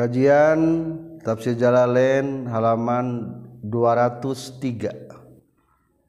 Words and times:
Kajian 0.00 0.96
Tafsir 1.20 1.60
Jalalain 1.60 2.48
halaman 2.48 3.36
203. 3.60 5.12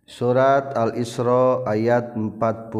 Surat 0.07 0.71
Al-Isra 0.79 1.67
ayat 1.67 2.15
40. 2.15 2.71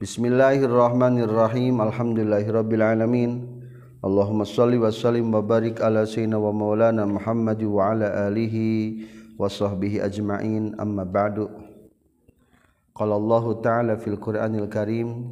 Bismillahirrahmanirrahim. 0.00 1.84
Alhamdulillahirabbil 1.84 2.80
alamin. 2.80 3.44
Allahumma 4.00 4.48
shalli 4.48 4.80
wa 4.80 4.88
sallim 4.88 5.28
wa 5.28 5.44
barik 5.44 5.84
ala 5.84 6.08
sayyidina 6.08 6.40
wa 6.40 6.48
maulana 6.48 7.04
Muhammad 7.04 7.60
wa 7.60 7.92
ala 7.92 8.32
alihi 8.32 9.04
wa 9.36 9.52
sahbihi 9.52 10.00
ajma'in. 10.00 10.80
Amma 10.80 11.04
ba'du. 11.04 11.52
Qala 12.96 13.20
Allah 13.20 13.44
Ta'ala 13.60 14.00
fil 14.00 14.16
Qur'anil 14.16 14.72
Karim 14.72 15.28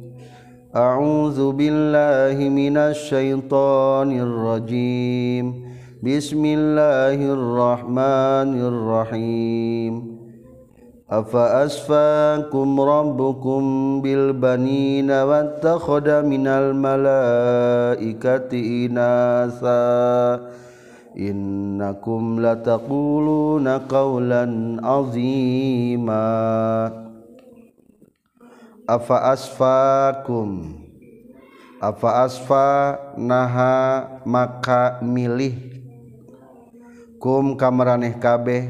أعوذ 0.75 1.51
بالله 1.51 2.49
من 2.49 2.77
الشيطان 2.77 4.19
الرجيم. 4.19 5.65
بسم 6.03 6.45
الله 6.45 7.33
الرحمن 7.33 8.61
الرحيم. 8.61 10.17
أفأسفاكم 11.11 12.81
ربكم 12.81 13.61
بالبنين 14.01 15.11
واتخذ 15.11 16.23
من 16.23 16.47
الملائكة 16.47 18.51
إناثا؟ 18.87 20.39
إنكم 21.19 22.45
لتقولون 22.45 23.67
قولا 23.67 24.77
عظيما. 24.83 27.10
afa 28.89 29.33
asfakum 29.33 30.81
afa 31.81 32.09
asfa 32.29 32.69
naha 33.17 34.05
maka 34.21 35.01
milih? 35.01 35.81
Kum 37.17 37.57
kamaraneh 37.57 38.17
kabeh. 38.21 38.69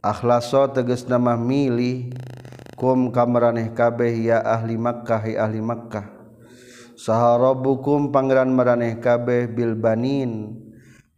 Akhlaso 0.00 0.70
teges 0.70 1.04
nama 1.10 1.34
milih. 1.34 2.14
Kum 2.78 3.10
kamaraneh 3.10 3.74
kabeh 3.74 4.10
ya 4.30 4.40
ahli 4.40 4.78
Makkah 4.78 5.22
ya 5.26 5.44
ahli 5.44 5.60
Makkah. 5.60 6.06
Saharabukum 6.96 8.14
pangeran 8.14 8.50
maraneh 8.54 8.98
kabeh 8.98 9.50
bilbanin 9.50 10.56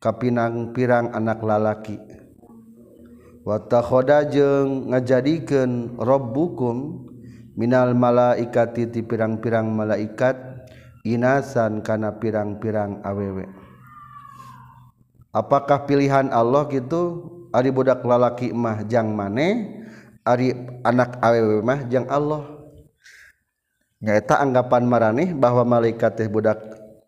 kapinang 0.01 0.75
pirang 0.75 1.09
anak 1.15 1.41
lalaki. 1.41 1.97
Watakhoda 3.43 4.23
jeung 4.31 4.95
ngajadikeun 4.95 5.99
rabbukum 5.99 7.11
Minal 7.53 7.93
malaikati 7.93 8.89
ti 8.89 9.01
pirang-pirang 9.05 9.69
malaikat 9.69 10.35
inasan 11.05 11.85
kana 11.85 12.17
pirang-pirang 12.17 13.05
awewe 13.05 13.45
Apakah 15.33 15.89
pilihan 15.89 16.29
Allah 16.29 16.69
gitu? 16.69 17.29
Ari 17.53 17.69
budak 17.73 18.05
lalaki 18.05 18.53
mah 18.53 18.85
jang 18.89 19.13
mane 19.13 19.81
Ari 20.23 20.55
anak 20.87 21.19
awewe 21.19 21.65
mah 21.65 21.83
jang 21.91 22.07
Allah. 22.07 22.63
Nyaeta 24.03 24.39
anggapan 24.39 24.87
maraneh 24.87 25.31
bahwa 25.35 25.67
malaikat 25.67 26.15
teh 26.15 26.29
budak 26.31 26.59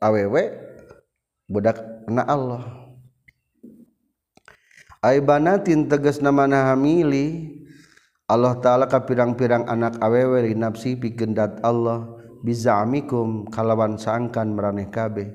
awewe 0.03 0.51
budak 1.47 1.79
na 2.11 2.27
Allah. 2.27 2.63
Aibanatin 5.05 5.85
tegas 5.85 6.19
nama 6.19 6.49
hamili 6.49 7.61
Allah 8.25 8.57
ta'ala 8.57 8.89
ka 8.89 9.05
pirang-pirang 9.05 9.69
anak 9.69 10.01
awewe 10.01 10.49
nafsi 10.57 10.97
pigendat 10.97 11.61
Allah 11.61 12.09
bizamikum 12.41 13.45
kalawan 13.53 14.01
sangkan 14.01 14.49
meraneh 14.49 14.89
kabeh. 14.89 15.29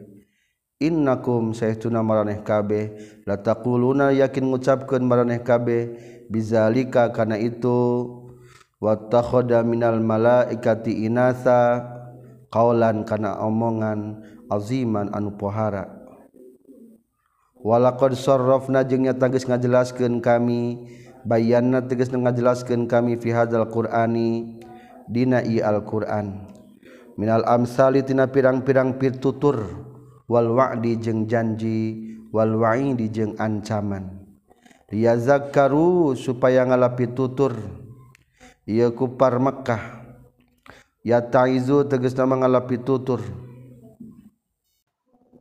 Innakum 0.82 1.54
saytuna 1.54 2.02
maraneh 2.02 2.42
kabeh. 2.42 2.98
La 3.30 3.38
taquluna 3.38 4.10
yakin 4.10 4.50
ngucapkeun 4.50 5.06
maraneh 5.06 5.46
kabeh. 5.46 5.94
Bizalika 6.34 7.14
kana 7.14 7.38
itu 7.38 8.10
wattakhadha 8.82 9.62
minal 9.62 10.02
malaikati 10.02 11.06
inasa 11.06 11.86
qaulan 12.50 13.06
kana 13.06 13.38
omongan 13.38 14.26
aziman 14.50 15.14
anu 15.14 15.38
pohara. 15.38 15.86
Walaqad 17.60 18.16
sarrafna 18.16 18.82
jeung 18.88 19.04
nyata 19.04 19.28
geus 19.30 19.44
ngajelaskeun 19.46 20.24
kami 20.24 20.90
bayanna 21.28 21.84
teges 21.84 22.12
ngajelaskan 22.12 22.88
kami 22.88 23.20
fi 23.20 23.32
hadzal 23.34 23.68
qur'ani 23.68 24.60
dina 25.10 25.42
i 25.44 25.60
alquran. 25.60 26.48
Minal 27.20 27.44
amsali 27.44 28.00
tina 28.00 28.32
pirang-pirang 28.32 28.96
pitutur 28.96 29.60
wal 30.32 30.56
wa'di 30.56 30.96
jeung 31.04 31.28
janji 31.28 32.16
wal 32.32 32.56
wa'idi 32.56 33.12
jeung 33.12 33.36
ancaman. 33.36 34.24
Liyazakkaru 34.88 36.16
supaya 36.16 36.64
ngalapi 36.64 37.12
tutur 37.12 37.54
ieu 38.64 38.90
kufar 38.96 39.36
Mekkah. 39.44 40.00
Ya 41.04 41.20
taizu 41.20 41.84
tegasna 41.92 42.24
ngalapi 42.24 42.80
tutur. 42.80 43.20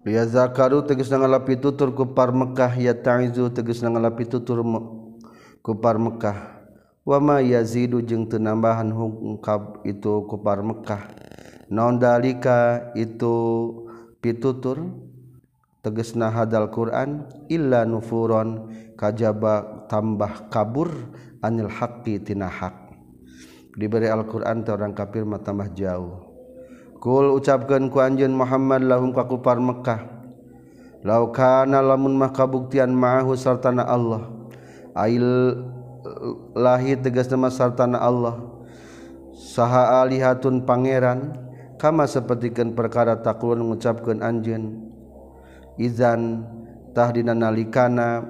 Liyazakkaru 0.02 0.82
tegasna 0.82 1.22
ngalapi 1.22 1.62
tutur 1.62 1.94
kufar 1.94 2.34
Mekkah. 2.34 2.74
Ya 2.74 2.92
taizu 2.92 3.54
tegasna 3.54 3.94
ngalapi 3.94 4.26
tutur 4.26 4.66
kupar 5.60 5.96
Mekkah 5.96 6.64
wama 7.02 7.40
yazidu 7.40 8.02
jeung 8.04 8.28
tenambahan 8.28 8.90
hungkap 8.92 9.82
itu 9.86 10.24
kupar 10.28 10.60
Mekkah 10.64 11.08
naon 11.68 12.00
dalika 12.00 12.90
itu 12.98 13.36
pitutur? 14.18 15.08
Tegesna 15.78 16.26
hadal 16.26 16.74
Quran 16.74 17.30
illa 17.46 17.86
nufuron 17.86 18.74
kajaba 18.98 19.86
tambah 19.86 20.50
kabur 20.50 20.90
anil 21.38 21.70
haqqi 21.70 22.18
tina 22.18 22.50
hak 22.50 22.74
diberi 23.78 24.10
Al-Quran 24.10 24.66
te 24.66 24.74
orang 24.74 24.90
kafir 24.90 25.22
mah 25.22 25.38
tambah 25.38 25.70
jauh. 25.78 26.26
Kul 26.98 27.30
ucapkan 27.30 27.86
ku 27.94 28.02
anjeun 28.02 28.34
Muhammad 28.34 28.82
lahum 28.82 29.14
ka 29.14 29.22
kupar 29.30 29.62
Mekkah 29.62 30.18
Lau 31.06 31.30
kana 31.30 31.78
lamun 31.78 32.18
mah 32.18 32.34
kabuktian 32.34 32.90
ma'ahu 32.90 33.38
sartana 33.38 33.86
Allah. 33.86 34.37
Aillahi 34.98 36.90
eh, 36.94 36.98
tegas 36.98 37.30
nama 37.30 37.54
sartana 37.54 38.02
Allah. 38.02 38.42
Saha 39.38 40.02
alihatun 40.02 40.66
pangeran 40.66 41.38
kama 41.78 42.10
sepertikan 42.10 42.74
perkara 42.74 43.22
taklun 43.22 43.62
mengucapkan 43.62 44.18
anjen 44.18 44.90
izan 45.78 46.42
tahdina 46.90 47.38
nalikana 47.38 48.26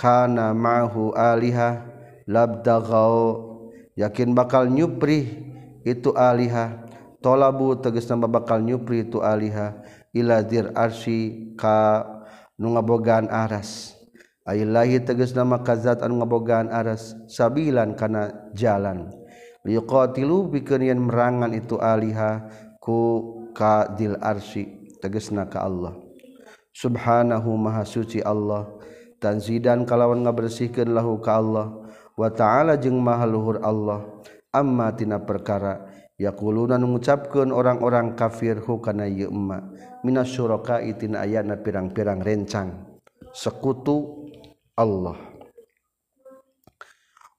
kana 0.00 0.56
ma'hu 0.56 1.12
aliha 1.12 1.84
labdagau 2.24 3.60
yakin 4.00 4.32
bakal 4.32 4.64
nyupri 4.64 5.44
itu 5.84 6.16
aliha 6.16 6.88
tolabu 7.20 7.76
tegas 7.76 8.08
nama 8.08 8.24
bakal 8.24 8.64
nyupri 8.64 9.04
itu 9.04 9.20
aliha 9.20 9.76
iladir 10.16 10.72
arsi 10.72 11.52
ka 11.60 12.08
nungabogaan 12.56 13.28
aras. 13.28 13.99
Aillahi 14.50 14.98
teges 15.06 15.30
nama 15.30 15.62
kazat 15.62 16.02
anu 16.02 16.18
ngabogaan 16.18 16.74
aras 16.74 17.14
sabilan 17.30 17.94
kana 17.94 18.50
jalan. 18.50 19.06
Liqatilu 19.62 20.50
bikeun 20.50 20.90
yen 20.90 20.98
merangan 20.98 21.54
itu 21.54 21.78
aliha 21.78 22.50
ku 22.82 22.98
kadil 23.54 24.18
arsy 24.18 24.90
tegesna 24.98 25.46
ka 25.46 25.62
Allah. 25.62 25.94
Subhanahu 26.74 27.54
maha 27.54 27.86
suci 27.86 28.18
Allah. 28.26 28.66
Tanzidan 29.22 29.86
kalawan 29.86 30.26
ngabersihkeun 30.26 30.98
lahu 30.98 31.22
ka 31.22 31.38
Allah. 31.38 31.86
Wa 32.18 32.34
ta'ala 32.34 32.74
jeung 32.74 32.98
maha 32.98 33.30
luhur 33.30 33.62
Allah. 33.62 34.02
Amma 34.50 34.90
tina 34.98 35.22
perkara 35.22 35.86
yaquluna 36.18 36.74
ngucapkeun 36.74 37.54
orang-orang 37.54 38.18
kafir 38.18 38.58
hukana 38.58 39.06
kana 39.06 39.14
ieu 39.14 39.30
emma 39.30 39.62
minasyuraka 40.02 40.82
itina 40.82 41.22
ayana 41.22 41.54
pirang-pirang 41.54 42.18
rencang. 42.18 42.98
Sekutu 43.30 44.19
Allah. 44.80 45.16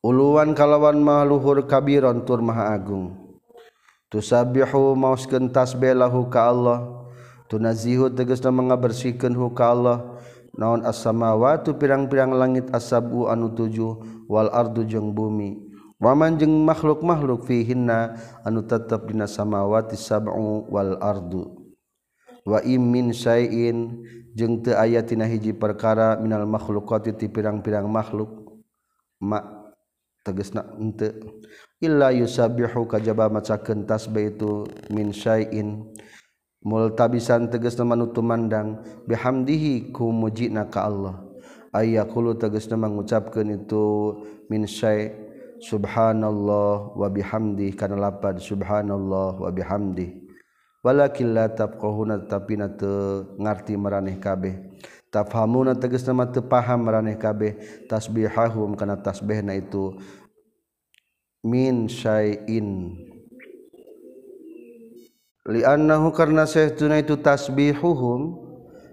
Uluan 0.02 0.54
kalawan 0.54 0.98
mahluhur 1.02 1.66
kabiron 1.66 2.26
tur 2.26 2.42
maha 2.42 2.74
agung. 2.74 3.38
Tusabihu 4.10 4.98
mauskeun 4.98 5.50
tasbilahu 5.50 6.30
ka 6.30 6.50
Allah. 6.50 6.80
Tunazihu 7.50 8.10
tegasna 8.14 8.50
mengabersihkeun 8.50 9.34
hu 9.38 9.54
ka 9.54 9.74
Allah. 9.74 9.98
Naon 10.58 10.84
as-samawati 10.84 11.78
pirang-pirang 11.78 12.34
langit 12.34 12.68
asabu 12.76 13.30
anu 13.30 13.54
tujuh 13.54 14.26
wal 14.28 14.50
ardu 14.50 14.84
jeung 14.84 15.14
bumi. 15.16 15.70
Waman 16.02 16.42
jeung 16.42 16.66
makhluk-makhluk 16.66 17.46
fihinna 17.46 18.18
anu 18.42 18.66
tetep 18.66 19.06
dina 19.06 19.30
samawati 19.30 19.94
sab'u 19.94 20.66
wal 20.66 20.98
ardu. 20.98 21.61
wa 22.48 22.60
immin 22.66 23.14
sayin 23.14 24.02
jeung 24.34 24.64
teu 24.64 24.78
aya 24.78 25.04
tina 25.06 25.28
hiji 25.28 25.54
perkara 25.54 26.18
minal 26.18 26.48
makhluqati 26.48 27.14
ti 27.18 27.28
pirang-pirang 27.28 27.86
makhluk. 27.90 28.62
Ma 29.22 29.38
tegasna 30.26 30.66
henteu 30.78 31.42
illa 31.82 32.14
yusabbihu 32.14 32.86
kajaba 32.86 33.30
macakeun 33.30 33.86
tasbih 33.90 34.38
itu 34.38 34.66
min 34.94 35.10
sayin 35.14 35.86
multabisan 36.62 37.50
tegasna 37.50 37.86
manutu 37.86 38.22
mandang 38.22 38.82
bihamdihi 39.10 39.90
ku 39.94 40.14
mujina 40.14 40.70
ka 40.70 40.86
Allah. 40.90 41.22
Ayyaqulu 41.72 42.36
tegasna 42.36 42.76
mengucapkeun 42.76 43.64
itu 43.64 43.86
min 44.52 44.68
syai 44.68 45.16
subhanallah 45.62 46.98
wa 46.98 47.08
bihamdi 47.08 47.72
kana 47.78 47.96
lapan 47.96 48.36
subhanallah 48.42 49.40
wa 49.40 49.50
bihamdi 49.54 50.21
walakin 50.82 51.34
la 51.34 51.50
tafqahuna 51.50 52.26
tapi 52.26 52.58
na 52.58 52.70
teu 52.70 53.26
ngarti 53.38 53.78
maraneh 53.78 54.18
kabeh. 54.18 54.58
Tafhamuna 55.14 55.78
tegas 55.78 56.06
nama 56.06 56.28
teu 56.30 56.42
paham 56.46 56.86
maraneh 56.86 57.18
kabeh. 57.18 57.58
Tasbihahum 57.88 58.74
kana 58.78 58.98
tasbihna 58.98 59.54
itu 59.58 59.98
min 61.46 61.90
syai'in. 61.90 62.98
Li'annahu 65.42 66.14
karna 66.14 66.46
sahtuna 66.46 67.02
itu 67.02 67.18
tasbihuhum 67.18 68.38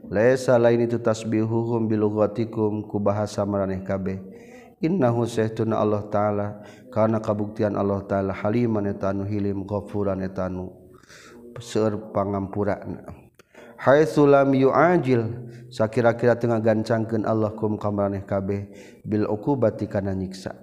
laisa 0.08 0.56
lain 0.56 0.88
itu 0.88 0.96
tasbihuhum 0.96 1.85
bilughatikum 1.85 2.88
ku 2.88 2.96
bahasa 2.96 3.44
maraneh 3.44 3.85
kabeh. 3.85 4.17
Innahu 4.81 5.26
sahtuna 5.29 5.82
Allah 5.82 6.06
taala 6.06 6.62
karena 6.88 7.19
kabuktian 7.19 7.75
Allah 7.75 8.00
taala 8.06 8.31
haliman 8.31 8.87
etanu 8.87 9.26
hilim 9.26 9.67
ghafuran 9.67 10.23
etanu 10.23 10.77
seueur 11.60 12.12
pangampura 12.14 12.81
Hai 13.78 14.10
sulam 14.10 14.50
yu 14.58 14.75
ajil 14.75 15.22
sakira-kira 15.70 16.34
tengah 16.34 16.58
gancangkeun 16.58 17.22
Allah 17.22 17.55
kum 17.55 17.78
kamaraneh 17.78 18.26
kabeh 18.26 18.75
bil 19.06 19.22
uqubati 19.31 19.87
kana 19.87 20.19
nyiksa. 20.19 20.58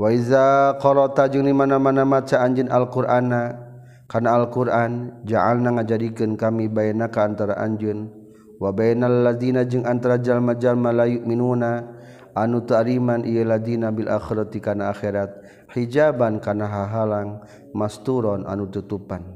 Wa 0.00 0.08
iza 0.08 0.72
qarata 0.80 1.28
jeung 1.28 1.44
mana-mana 1.52 2.08
maca 2.08 2.40
anjeun 2.40 2.72
alqur'ana 2.72 3.60
kana 4.08 4.40
alquran 4.40 5.20
ja'alna 5.28 5.76
ngajadikeun 5.76 6.40
kami 6.40 6.72
bainaka 6.72 7.28
antara 7.28 7.60
anjeun 7.60 8.08
wa 8.56 8.72
bainal 8.72 9.28
ladina 9.28 9.68
jeung 9.68 9.84
antara 9.84 10.16
jalma-jalma 10.16 10.96
la 10.96 11.04
yu'minuna 11.04 11.92
anu 12.32 12.64
tariman 12.64 13.20
ieu 13.20 13.44
ladina 13.44 13.92
bil 13.92 14.08
akhirati 14.08 14.64
kana 14.64 14.96
akhirat 14.96 15.44
hijaban 15.76 16.40
kana 16.40 16.64
hahalang 16.64 17.44
masturon 17.76 18.48
anu 18.48 18.64
tutupan. 18.72 19.35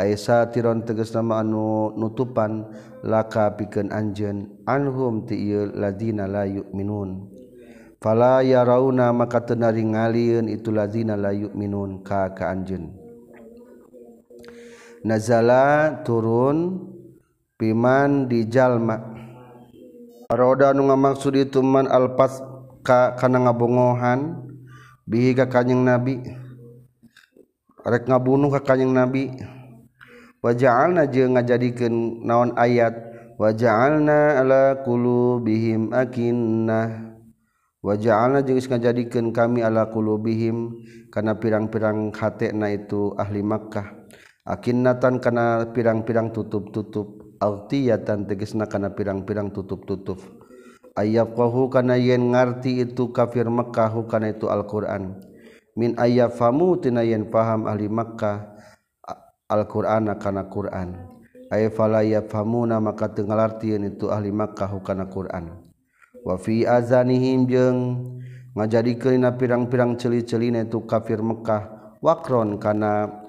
Aisa 0.00 0.48
tiron 0.48 0.88
teges 0.88 1.12
nama 1.12 1.44
anu 1.44 1.92
nutupan 1.96 2.64
laka 3.04 3.52
piken 3.60 3.92
anjen 3.92 4.48
anhum 4.64 5.28
ti 5.28 5.52
ladina 5.52 6.24
la 6.24 6.48
minun 6.72 7.28
fala 8.00 8.40
yarauna 8.40 9.12
maka 9.12 9.44
tenari 9.44 9.84
ngaliun 9.84 10.48
itu 10.48 10.72
ladina 10.72 11.12
la 11.14 11.30
minun 11.32 12.00
ka 12.00 12.32
ka 12.32 12.48
anjen 12.48 12.96
nazala 15.04 16.00
turun 16.06 16.88
piman 17.62 18.26
di 18.26 18.42
jalma. 18.50 18.98
Roda 20.26 20.74
nu 20.74 20.90
ngamaksud 20.90 21.38
itu 21.38 21.62
man 21.62 21.86
alpas 21.86 22.42
ka 22.82 23.14
kana 23.14 23.46
ngabongohan 23.46 24.50
bihi 25.06 25.30
ka 25.38 25.46
kanjing 25.46 25.86
nabi. 25.86 26.18
Rek 27.86 28.10
ngabunuh 28.10 28.50
ka 28.50 28.66
kanjing 28.66 28.90
nabi. 28.90 29.30
wajalna 30.42 31.08
je 31.08 31.24
ngajadikeun 31.24 32.26
naon 32.26 32.52
ayat? 32.58 32.92
Wajalna 33.40 34.38
alakulu 34.38 35.40
bihim 35.42 35.90
akinnah. 35.90 37.16
Wajalna 37.82 38.44
jeung 38.46 38.62
ngajadikeun 38.62 39.34
kami 39.34 39.66
alakulu 39.66 40.20
bihim 40.20 40.78
karena 41.10 41.34
pirang-pirang 41.34 42.14
hatena 42.14 42.70
itu 42.70 43.16
ahli 43.18 43.42
Makkah. 43.42 44.02
Akinnatan 44.46 45.18
karena 45.18 45.70
pirang-pirang 45.70 46.30
tutup-tutup. 46.30 47.38
Altiyatan 47.42 48.30
tegesna 48.30 48.70
karena 48.70 48.94
pirang-pirang 48.94 49.50
tutup-tutup. 49.50 50.22
Ayat 50.94 51.34
kana 51.34 51.66
karena 51.72 51.96
yen 51.98 52.30
ngarti 52.30 52.86
itu 52.86 53.10
kafir 53.10 53.50
Mekkahu 53.50 54.06
karena 54.06 54.30
itu 54.30 54.46
Al-Quran. 54.46 55.18
Min 55.74 55.98
ayat 55.98 56.38
famu 56.38 56.78
tina 56.78 57.02
yen 57.02 57.26
paham 57.32 57.66
ahli 57.66 57.90
Makkah. 57.90 58.61
Al-Qur'ana 59.48 60.18
kana 60.20 60.46
Qur'an. 60.46 61.08
Ay 61.52 61.68
fala 61.68 62.00
yafhamuna 62.00 62.80
maka 62.80 63.12
teu 63.12 63.28
ngalartieun 63.28 63.92
itu 63.92 64.08
ahli 64.08 64.32
Makkah 64.32 64.72
kana 64.80 65.08
Qur'an. 65.08 65.60
Wa 66.24 66.40
fi 66.40 66.64
azanihim 66.64 67.44
jeung 67.44 67.78
ngajadikeun 68.56 69.26
pirang-pirang 69.36 70.00
celi-celina 70.00 70.64
itu 70.64 70.80
kafir 70.88 71.20
Mekkah. 71.20 71.96
Wakron 72.02 72.58
kana 72.58 73.22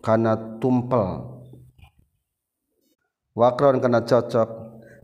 karena 0.00 0.34
tumpel. 0.58 1.38
Wakron 3.36 3.78
karena 3.78 4.02
cocok. 4.02 4.48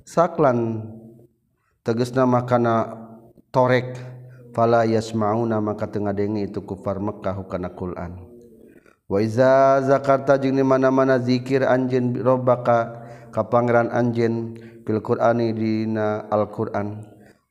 Saklan 0.07 0.87
teges 1.85 2.15
nama 2.17 2.43
karena 2.43 2.95
torek. 3.53 3.95
Fala 4.57 4.89
yasmauna 4.89 5.61
maka 5.61 5.85
tengah 5.85 6.17
dengi 6.17 6.49
itu 6.49 6.65
kufar 6.65 6.97
Mekah 6.97 7.45
karena 7.45 7.69
Quran 7.77 8.26
wa 9.07 9.19
iza 9.23 9.83
zakarta 9.87 10.39
jeung 10.39 10.59
di 10.59 10.67
mana-mana 10.67 11.23
zikir 11.23 11.63
anjeun 11.63 12.19
robbaka 12.19 13.07
ka 13.31 13.47
pangeran 13.47 13.93
anjeun 13.93 14.57
fil 14.87 15.03
Qur'ani 15.03 15.51
dina 15.51 16.31
Al-Qur'an. 16.31 17.03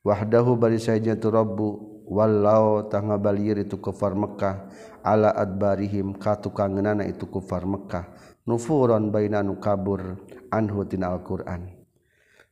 Wahdahu 0.05 0.55
bari 0.55 0.79
saja 0.79 1.19
tu 1.19 1.27
rabbu 1.33 2.01
wallau 2.07 2.87
tangga 2.87 3.19
balir 3.19 3.59
itu 3.59 3.81
kufar 3.81 4.13
Mekkah 4.15 4.69
ala 5.03 5.33
adbarihim 5.35 6.15
katukangenana 6.15 7.03
itu 7.03 7.27
kufar 7.27 7.67
Mekkah. 7.67 8.07
Nufuron 8.45 9.09
baina 9.09 9.41
nu 9.41 9.57
kabur 9.59 10.21
anhu 10.53 10.85
tina 10.87 11.11
Al-Qur'an. 11.11 11.75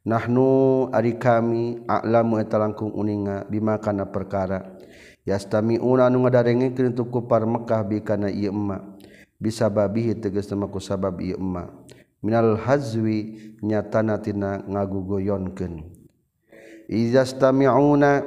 Nahnu 0.04 0.92
ari 0.92 1.16
kami 1.16 1.88
a'lamu 1.88 2.44
eta 2.44 2.60
langkung 2.60 2.92
uninga 2.92 3.48
bima 3.48 3.80
kana 3.80 4.10
perkara. 4.12 4.76
Yastami'una 5.24 6.12
anu 6.12 6.28
ngadarengikeun 6.28 6.92
itu 6.92 7.08
kufar 7.08 7.48
Mekkah 7.48 7.88
bi 7.88 8.04
kana 8.04 8.28
ieu 8.28 8.52
emma 8.52 8.93
bisa 9.44 9.68
babihi 9.68 10.16
teges 10.24 10.48
namaku 10.48 10.80
sabab 10.80 11.20
ieu 11.20 11.36
emma. 11.36 11.68
Minal 12.24 12.56
hazwi 12.56 13.52
nyatana 13.60 14.24
tina 14.24 14.64
ngagugoyonkeun. 14.64 15.92
Izastami'una 16.88 18.24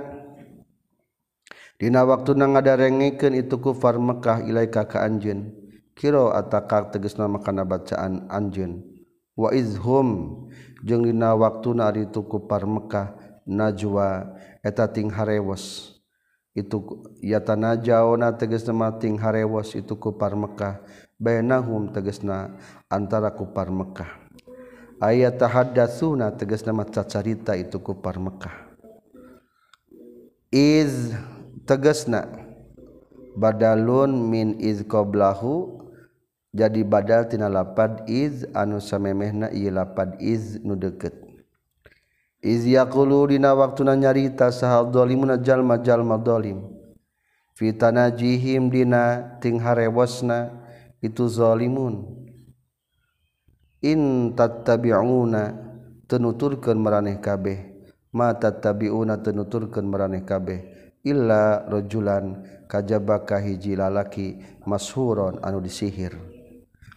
dina 1.80 2.04
waktu 2.04 2.36
na 2.36 2.44
ngadarengikeun 2.52 3.40
itu 3.40 3.56
kufar 3.56 3.96
Mekah 3.96 4.44
ilaika 4.44 4.84
ka 4.84 5.00
anjeun. 5.00 5.56
Kira 5.96 6.36
ataka 6.36 6.92
tegesna 6.92 7.24
makana 7.24 7.64
bacaan 7.64 8.28
anjeun. 8.28 8.84
Wa 9.32 9.56
izhum 9.56 10.44
jeung 10.84 11.08
dina 11.08 11.32
waktuna 11.32 11.88
ari 11.88 12.04
itu 12.04 12.20
kufar 12.20 12.68
Mekah 12.68 13.16
najwa 13.49 14.37
eta 14.61 14.92
ting 14.92 15.08
harewos. 15.08 15.96
Itu 16.52 17.00
yatana 17.25 17.80
jaona 17.80 18.37
tegesna 18.37 18.92
ting 19.00 19.16
harewos 19.16 19.73
itu 19.73 19.96
kufar 19.96 20.37
Mekah. 20.37 20.85
bainahum 21.16 21.92
tegesna 21.92 22.56
antara 22.88 23.32
kupar 23.32 23.73
Mekah. 23.73 24.08
Ayat 24.96 25.37
tahaddatsuna 25.37 26.32
tegas 26.37 26.64
maca 26.68 27.04
carita 27.04 27.52
itu 27.52 27.76
kupar 27.80 28.16
Mekah. 28.16 28.54
Iz 30.49 31.12
tegesna 31.68 32.46
badalun 33.37 34.16
min 34.30 34.56
iz 34.56 34.80
qablahu 34.88 35.85
jadi 36.56 36.80
badal 36.88 37.28
tina 37.28 37.52
lapad 37.52 38.08
iz 38.08 38.49
anu 38.56 38.80
samemehna 38.80 39.52
ieu 39.52 39.68
lapad 39.68 40.16
iz 40.16 40.56
nu 40.64 40.73
deukeut 40.73 41.12
iz 42.40 42.64
yaqulu 42.64 43.28
dina 43.28 43.52
waktuna 43.52 43.92
nyarita 43.92 44.49
sahal 44.49 44.88
zalimuna 44.88 45.37
jalma 45.37 45.76
jalma 45.85 46.16
zalim 46.25 46.64
fi 47.52 47.76
tanajihim 47.76 48.73
dina 48.73 49.37
ting 49.44 49.61
harewasna 49.61 50.64
itu 51.06 51.30
zalimun. 51.30 52.26
In 53.86 54.34
tattabi'una 54.34 55.54
tenuturkeun 56.10 56.78
maraneh 56.82 57.22
kabeh. 57.22 57.58
Ma 58.10 58.34
tattabi'una 58.34 59.22
tenuturkeun 59.22 59.86
maraneh 59.86 60.26
kabeh. 60.26 60.75
Rajulan 61.06 62.42
kajbaka 62.66 63.38
hiji 63.38 63.78
lalaki 63.78 64.42
mashuron 64.66 65.38
anu 65.38 65.62
disihir. 65.62 66.18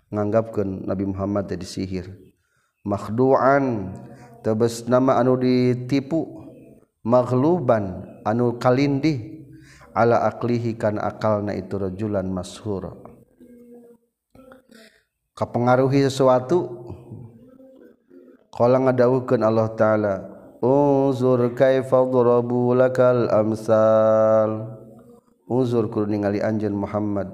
Nganggapkan 0.09 0.89
Nabi 0.89 1.05
Muhammad 1.05 1.45
disihir. 1.53 2.09
Makhduan 2.81 3.93
tebes 4.41 4.89
nama 4.89 5.21
anu 5.21 5.37
ditipu. 5.37 6.41
Maghluban 7.05 8.17
anu 8.27 8.59
kalindi 8.59 9.39
ala 9.95 10.27
aklihi 10.27 10.75
kan 10.75 10.99
akal 10.99 11.39
na 11.45 11.55
itu 11.55 11.79
rajulan 11.79 12.27
mashur 12.27 13.08
kapengaruhi 15.39 16.03
sesuatu 16.03 16.67
kalau 18.51 18.83
ngadawuhkan 18.83 19.39
Allah 19.39 19.71
Ta'ala 19.71 20.15
Uzur 20.59 21.55
kaifa 21.55 22.03
durabu 22.03 22.75
lakal 22.75 23.31
amsal. 23.31 24.75
Uzur 25.47 25.87
kudu 25.87 26.11
ningali 26.11 26.43
anjeun 26.43 26.75
Muhammad. 26.75 27.31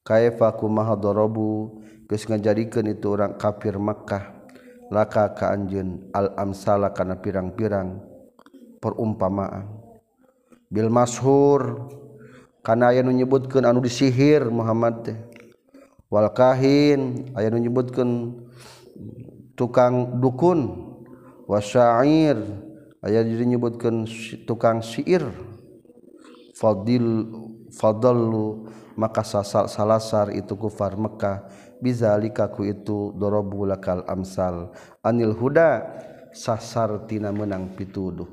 Kaifa 0.00 0.56
kumaha 0.56 0.96
durabu? 0.96 1.84
Geus 2.08 2.24
ngajadikeun 2.24 2.96
itu 2.96 3.12
orang 3.12 3.36
kafir 3.36 3.76
Makkah. 3.76 4.48
Laka 4.88 5.36
ka 5.36 5.52
anjeun 5.52 6.08
al 6.16 6.32
amsala 6.40 6.96
kana 6.96 7.20
pirang-pirang 7.20 8.00
perumpamaan. 8.80 9.68
Bil 10.72 10.88
mashur 10.88 11.92
kana 12.64 12.96
aya 12.96 13.04
nu 13.04 13.12
nyebutkeun 13.12 13.68
anu 13.68 13.84
disihir 13.84 14.48
Muhammad 14.48 15.12
teh. 15.12 15.18
walkahin 16.12 17.32
aya 17.32 17.48
menyebutkan 17.48 18.36
tukang 19.56 20.20
dukun 20.20 20.92
wasyair 21.48 22.36
aya 23.00 23.24
menyebutkan 23.24 24.04
tukang 24.44 24.84
syair 24.84 25.24
fadil 26.52 27.32
fadallu 27.72 28.68
maka 28.92 29.24
sasal 29.24 29.72
salasar 29.72 30.36
itu 30.36 30.52
kufar 30.52 31.00
Mekkah 31.00 31.48
bizalikaku 31.82 32.70
itu 32.70 33.10
dorobulakal 33.18 34.06
amsal. 34.06 34.70
Anil 35.02 35.34
huda 35.34 35.82
sasar 36.30 37.08
tina 37.10 37.34
menang 37.34 37.74
pituduh. 37.74 38.30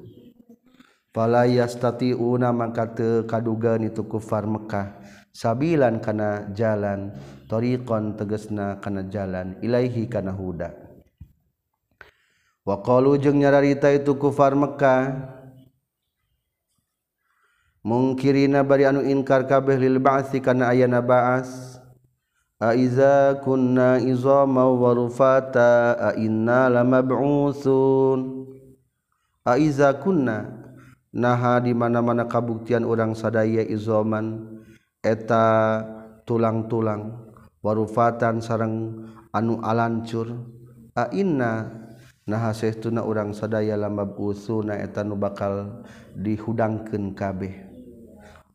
Fala 1.10 1.50
yastatiuna 1.50 2.54
maka 2.54 2.86
teu 2.94 3.26
kaduga 3.26 3.82
itu 3.82 4.06
kufar 4.06 4.46
Mekah. 4.46 4.94
sabilan 5.40 6.04
kana 6.04 6.52
jalan 6.52 7.16
tariqan 7.48 8.20
tegesna 8.20 8.76
kana 8.84 9.08
jalan 9.08 9.56
ilaihi 9.64 10.12
kana 10.12 10.36
huda. 10.36 10.76
Wa 12.68 12.84
qalu 12.84 13.16
jeung 13.16 13.40
nyararita 13.40 13.88
itu 13.96 14.20
kufar 14.20 14.52
Mekah 14.52 15.32
mungkirina 17.88 18.68
bari 18.68 18.84
anu 18.84 19.00
inkar 19.00 19.48
kabeh 19.48 19.80
lil 19.80 20.04
ba'si 20.04 20.44
kana 20.44 20.76
ayana 20.76 21.00
ba'as 21.00 21.80
aiza 22.60 23.40
kunna 23.40 24.04
izama 24.04 24.68
wa 24.68 24.92
rufata 24.92 25.96
a 25.96 26.10
inna 26.20 26.68
lamab'usun. 26.68 28.44
Aiza 29.48 29.96
kunna 29.98 30.52
naha 31.16 31.64
di 31.64 31.72
mana-mana 31.72 32.28
kabuktian 32.28 32.84
orang 32.84 33.16
sadaya 33.16 33.64
izoman 33.66 34.60
eta 35.00 35.80
tulang-tulang 36.28 37.32
warufatan 37.64 38.44
sarang 38.44 39.08
anu 39.32 39.64
alancur 39.64 40.44
a 40.96 41.08
ana 41.08 41.72
nahauna 42.28 43.02
urang 43.08 43.32
sadaya 43.32 43.80
lamab 43.80 44.20
usuna 44.20 44.78
eta 44.78 45.02
nu 45.02 45.16
bakal 45.16 45.84
dihudangkeun 46.14 47.16
kabeh. 47.16 47.66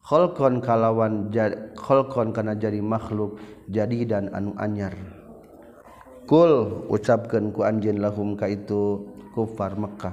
Khalqan 0.04 0.60
kalawan 0.60 1.32
khalqan 1.72 2.28
kana 2.36 2.52
jadi 2.52 2.84
makhluk 2.84 3.40
jadi 3.72 4.04
dan 4.04 4.24
anu 4.36 4.52
anyar. 4.60 4.92
Kul 6.28 6.84
ucapkan 6.92 7.52
ku 7.52 7.64
anjeun 7.64 8.04
lahum 8.04 8.36
ka 8.36 8.48
itu 8.48 9.08
kufar 9.32 9.76
Mekkah. 9.80 10.12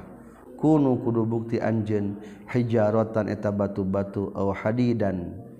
Kunu 0.55 1.01
kudu 1.01 1.27
bukti 1.27 1.57
anjeun 1.59 2.19
hijaratan 2.47 3.27
eta 3.27 3.51
batu-batu 3.51 4.31
aw 4.31 4.55
hadidan. 4.55 5.50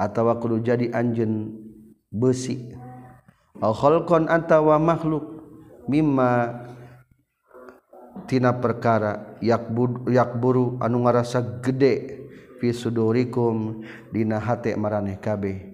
atawa 0.00 0.40
kudu 0.40 0.64
jadi 0.64 0.88
anjen 0.96 1.52
besi. 2.08 2.72
Khalqan 3.60 4.32
atawa 4.32 4.80
makhluk 4.80 5.44
mimma 5.84 6.64
tina 8.24 8.56
perkara 8.56 9.36
yakbud 9.44 10.08
yakburu 10.08 10.80
anu 10.80 11.04
ngarasa 11.04 11.60
gede 11.60 12.24
fi 12.56 12.72
sudurikum 12.72 13.84
dina 14.08 14.40
hate 14.40 14.72
maraneh 14.80 15.20
kabeh. 15.20 15.68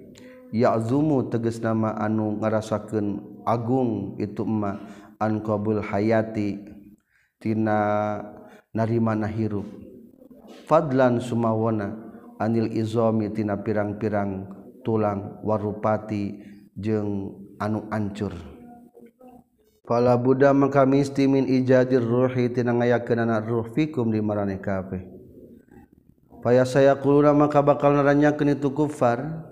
Ya'zumu 0.50 1.30
tegas 1.30 1.62
nama 1.62 1.94
anu 1.94 2.38
ngarasakeun 2.42 3.42
agung 3.46 4.18
itu 4.18 4.42
emma 4.42 4.82
an 5.22 5.42
qabul 5.42 5.82
hayati 5.82 6.58
tina 7.42 7.78
narima 8.70 9.18
nahirup 9.18 9.66
fadlan 10.70 11.18
sumawona 11.18 12.05
anil 12.40 12.68
izomitina 12.72 13.60
pirang-pirang 13.60 14.48
tulang 14.84 15.40
warupati 15.42 16.40
jeung 16.76 17.32
anu 17.58 17.88
ancur 17.88 18.32
Fala 19.86 20.18
Buddha 20.18 20.50
maka 20.50 20.82
misti 20.82 21.30
min 21.30 21.46
ijadir 21.46 22.02
ruhi 22.02 22.50
tina 22.50 22.74
ngayakeun 22.74 23.22
anak 23.22 23.46
di 23.86 24.18
maraneh 24.18 24.58
kabeh. 24.58 25.06
Faya 26.42 26.66
saya 26.66 26.98
kuluna 26.98 27.30
maka 27.30 27.62
bakal 27.62 27.94
naranyakeun 27.94 28.58
itu 28.58 28.74
kufar. 28.74 29.46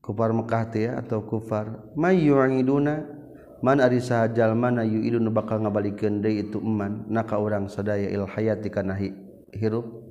Kufar 0.00 0.32
Mekah 0.32 0.64
teh 0.72 0.88
ya, 0.88 1.02
atau 1.04 1.20
kufar 1.20 1.84
mayyu'iduna 1.98 3.04
man 3.58 3.82
ari 3.82 3.98
sahajal 3.98 4.54
mana 4.54 4.86
bakal 5.34 5.58
ngabalikeun 5.60 6.22
deui 6.22 6.46
itu 6.46 6.62
eman 6.62 7.04
naka 7.10 7.34
urang 7.36 7.66
sadaya 7.66 8.06
il 8.06 8.22
hayati 8.22 8.70
kana 8.70 8.94
hirup 9.50 10.05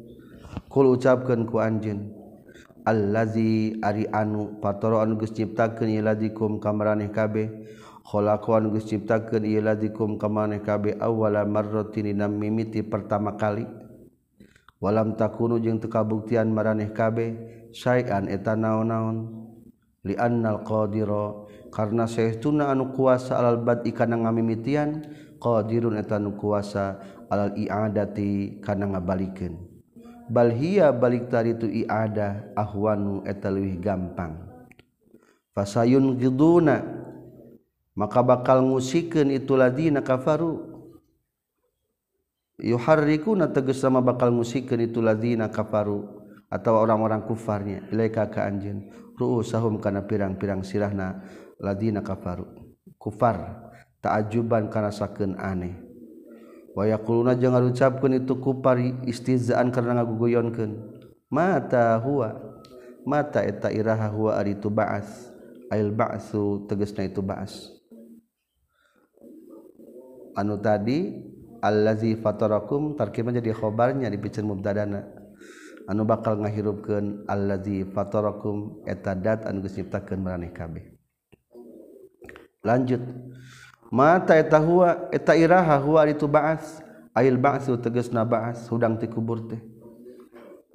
kul 0.71 0.95
ucapkeun 0.95 1.47
ku 1.47 1.59
anjeun 1.61 2.25
allazi 2.85 3.81
ari 3.81 4.05
anu 4.13 4.61
patoroan 4.61 5.17
geus 5.17 5.33
nyiptakeun 5.33 5.89
ieu 5.89 6.05
ladikum 6.05 6.61
ka 6.61 6.69
maraneh 6.71 7.09
kabeh. 7.09 7.49
Khalaqan 8.05 8.69
geus 8.69 8.85
nyiptakeun 8.85 9.43
ieu 9.43 9.65
ladikum 9.65 10.21
ka 10.21 10.29
kabeh 10.61 11.01
awwala 11.01 11.41
marratin 11.43 12.13
dina 12.13 12.29
mimiti 12.29 12.85
pertama 12.85 13.33
kali. 13.35 13.65
Walam 14.77 15.17
takunu 15.17 15.57
jeung 15.57 15.81
teu 15.81 15.89
kabuktian 15.89 16.53
maraneh 16.53 16.93
kabeh 16.93 17.33
syai'an 17.73 18.29
eta 18.29 18.53
naon-naon. 18.53 19.33
Li 20.05 20.13
annal 20.21 20.61
qadira 20.61 21.49
karena 21.73 22.05
saestuna 22.05 22.69
anu 22.69 22.93
kuasa 22.93 23.41
alal 23.41 23.65
bad 23.65 23.81
ikana 23.89 24.21
ngamimitian 24.21 25.01
qadirun 25.41 25.97
eta 25.97 26.21
anu 26.21 26.37
kuasa 26.37 27.01
alal 27.33 27.57
i'adati 27.57 28.61
kana 28.61 28.93
ngabalikeun 28.93 29.74
balhia 30.29 30.89
balik 30.89 31.29
tari 31.29 31.53
itu 31.53 31.69
iada 31.69 32.49
ahwanu 32.57 33.21
eta 33.25 33.49
leuwih 33.53 33.77
gampang. 33.77 34.41
Fasayun 35.55 36.19
giduna 36.19 36.83
maka 37.95 38.19
bakal 38.19 38.59
ngusikeun 38.65 39.31
itu 39.31 39.55
ladina 39.55 40.03
kafaru. 40.03 40.75
Yuharrikuna 42.59 43.51
tegas 43.51 43.79
sama 43.79 44.03
bakal 44.03 44.35
ngusikeun 44.35 44.83
itu 44.83 44.99
ladina 44.99 45.47
kafaru 45.47 46.03
atau 46.51 46.73
orang-orang 46.75 47.23
kufarnya. 47.23 47.87
Ilaika 47.91 48.27
ka 48.31 48.47
anjeun 48.47 48.91
ru'usahum 49.15 49.79
kana 49.79 50.03
pirang-pirang 50.03 50.63
sirahna 50.63 51.23
ladina 51.59 52.03
kafaru. 52.03 52.47
Kufar 52.99 53.71
ta'ajuban 54.03 54.67
kana 54.67 54.91
sakeun 54.91 55.39
aneh. 55.39 55.84
wayakuluna 56.75 57.39
jeung 57.39 57.55
ngarucapkeun 57.55 58.19
itu 58.19 58.35
kupari 58.37 58.93
istizaan 59.07 59.71
karena 59.71 60.03
ngaguguyonkeun 60.03 60.75
mata 61.31 61.95
huwa 62.03 62.35
mata 63.05 63.45
eta 63.45 63.69
iraha 63.69 64.09
huwa 64.11 64.35
ari 64.35 64.57
tu 64.57 64.67
ba'as. 64.67 65.31
Ail 65.69 65.89
ba'su 65.89 66.65
tegasna 66.69 67.09
itu 67.09 67.21
ba'as. 67.25 67.73
Anu 70.35 70.61
tadi 70.61 71.25
allazi 71.63 72.13
fatarakum 72.19 72.93
tarkibna 72.93 73.33
jadi 73.33 73.55
khobarnya 73.55 74.09
dipicen 74.11 74.45
mubtadana. 74.45 75.05
Anu 75.85 76.01
bakal 76.05 76.41
ngahirupkeun 76.41 77.29
allazi 77.29 77.85
fatarakum 77.93 78.85
eta 78.89 79.13
dat 79.13 79.45
anu 79.45 79.65
geus 79.65 79.77
nyiptakeun 79.77 80.21
maraneh 80.21 80.53
kabeh. 80.53 80.85
Lanjut. 82.65 83.01
mata 83.95 84.35
etahua 84.35 85.07
eta 85.15 85.31
iraha 85.39 85.79
huwa 85.79 86.03
itu 86.11 86.27
ba'as. 86.27 86.83
Ail 87.15 87.39
ba'su 87.39 87.79
tegasna 87.79 88.27
ba'as 88.27 88.67
hudang 88.67 88.99
ti 88.99 89.07
kubur 89.07 89.47
teh 89.47 89.63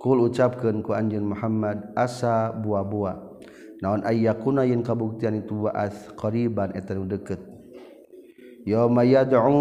kul 0.00 0.24
ucapkeun 0.24 0.80
ku 0.80 0.96
anjeun 0.96 1.28
Muhammad 1.28 1.92
asa 1.92 2.48
bua-bua. 2.48 3.36
Naon 3.84 4.00
ayyakuna 4.08 4.64
yen 4.64 4.80
kabuktian 4.80 5.36
itu 5.36 5.68
ba'as 5.68 6.16
qariban 6.16 6.72
eta 6.72 6.96
nu 6.96 7.04
deukeut 7.04 7.44
yauma 8.64 9.04
yad'u 9.04 9.52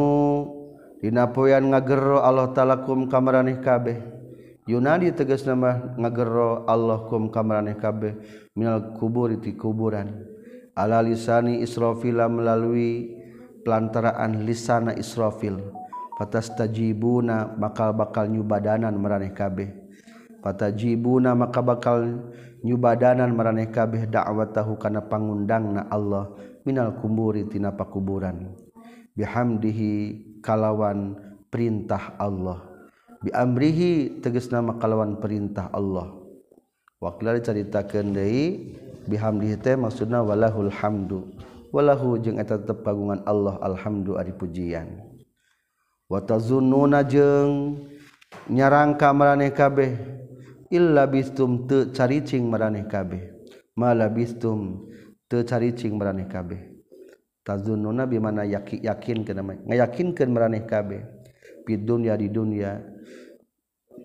dina 1.04 1.28
poean 1.36 1.68
ngagero 1.68 2.24
Allah 2.24 2.56
taala 2.56 2.88
kum 2.88 3.12
kamaraneh 3.12 3.60
kabeh. 3.60 4.00
Yunadi 4.64 5.12
tegas 5.12 5.44
nama 5.44 5.98
ngagero 6.00 6.64
Allah 6.64 7.04
kum 7.12 7.28
kamaraneh 7.28 7.76
kabeh 7.76 8.16
minal 8.56 8.96
kubur 8.96 9.36
ti 9.36 9.52
kuburan. 9.52 10.16
Ala 10.80 11.04
lisani 11.04 11.60
Israfila 11.60 12.32
melalui 12.32 13.19
pelantaraan 13.66 14.46
lisana 14.48 14.96
Israfil 14.96 15.60
patas 16.20 16.52
tajibuna 16.52 17.48
bakal 17.48 17.96
bakal 17.96 18.28
nyubadanan 18.28 18.92
meraneh 19.00 19.32
kabeh. 19.32 19.72
Patajibuna 20.44 21.32
maka 21.36 21.64
bakal 21.64 22.32
nyubadanan 22.60 23.32
meraneh 23.32 23.72
kabeh 23.72 24.08
da'watahu 24.08 24.76
kana 24.76 25.04
pangundangna 25.04 25.88
Allah 25.88 26.32
minal 26.68 27.00
kuburi 27.00 27.48
tina 27.48 27.72
pakuburan. 27.72 28.52
Bihamdihi 29.16 29.92
kalawan 30.44 31.16
perintah 31.48 32.20
Allah. 32.20 32.68
Bi 33.20 33.32
amrihi 33.36 34.24
tegas 34.24 34.48
nama 34.48 34.80
kalawan 34.80 35.20
perintah 35.20 35.68
Allah. 35.76 36.16
Wakil 37.00 37.40
ceritakan 37.40 38.16
deui 38.16 38.76
bihamdihi 39.08 39.56
teh 39.60 39.76
maksudna 39.80 40.20
walahul 40.24 40.72
hamdu. 40.72 41.32
walahu 41.70 42.18
jeung 42.22 42.42
eta 42.42 42.58
tetep 42.58 42.82
kagungan 42.82 43.22
Allah 43.26 43.58
alhamdu 43.62 44.18
ari 44.18 44.34
pujian. 44.34 45.06
Wa 46.10 46.26
tazunnuna 46.26 47.06
jeung 47.06 47.86
nyarangka 48.50 49.14
maraneh 49.14 49.54
kabeh 49.54 49.94
illa 50.74 51.06
bistum 51.06 51.70
teu 51.70 51.94
caricing 51.94 52.50
maraneh 52.50 52.86
kabeh. 52.90 53.34
Mala 53.78 54.10
bistum 54.10 54.90
teu 55.30 55.46
caricing 55.46 55.96
maraneh 55.96 56.26
kabeh. 56.26 56.60
Tazunnuna 57.46 58.06
bimana 58.06 58.46
yaki, 58.46 58.84
yakin 58.84 59.26
kana 59.26 59.42
ngayakinkeun 59.66 60.30
maraneh 60.30 60.66
kabeh. 60.66 61.02
Di 61.70 61.78
dunia 61.78 62.18
di 62.18 62.34
dunia 62.34 62.82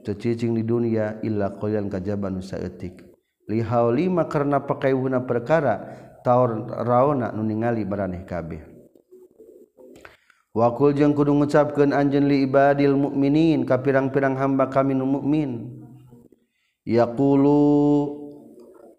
teu 0.04 0.12
di 0.20 0.62
dunia 0.62 1.16
illa 1.24 1.56
qoyan 1.56 1.88
kajaban 1.88 2.44
saeutik. 2.44 3.00
Lihauli 3.48 4.08
karena 4.28 4.60
pakaiwuna 4.60 5.24
perkara 5.24 5.84
taur 6.24 6.64
raona 6.88 7.28
nu 7.36 7.44
ningali 7.44 7.84
maraneh 7.84 8.24
kabeh. 8.24 8.64
Wakul 10.54 10.94
jeung 10.96 11.12
kudu 11.12 11.34
ngucapkeun 11.34 11.92
anjeun 11.92 12.30
li 12.30 12.46
ibadil 12.46 12.94
mukminin 12.94 13.66
ka 13.66 13.82
pirang-pirang 13.82 14.38
hamba 14.38 14.70
kami 14.70 14.94
nu 14.94 15.02
mukmin 15.02 15.82
yaqulu 16.86 17.58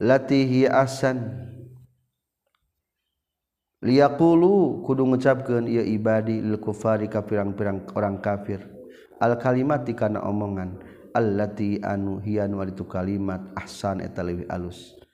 latihi 0.03 0.67
asan 0.67 1.47
liyaqulu 3.79 4.83
kudu 4.83 5.07
ngucapkeun 5.07 5.71
ieu 5.71 5.87
ibadi 5.87 6.43
lil 6.43 6.59
kufari 6.59 7.07
ka 7.07 7.23
pirang-pirang 7.23 7.87
orang 7.95 8.19
kafir. 8.19 8.59
Al 9.15 9.39
kalimat 9.39 9.87
kana 9.95 10.19
omongan 10.27 10.75
allati 11.15 11.79
anu 11.79 12.19
hiya 12.19 12.51
nu 12.51 12.59
kalimat 12.83 13.39
ahsan 13.55 14.03
eta 14.03 14.19
leuwih 14.27 14.43
alus. 14.51 15.04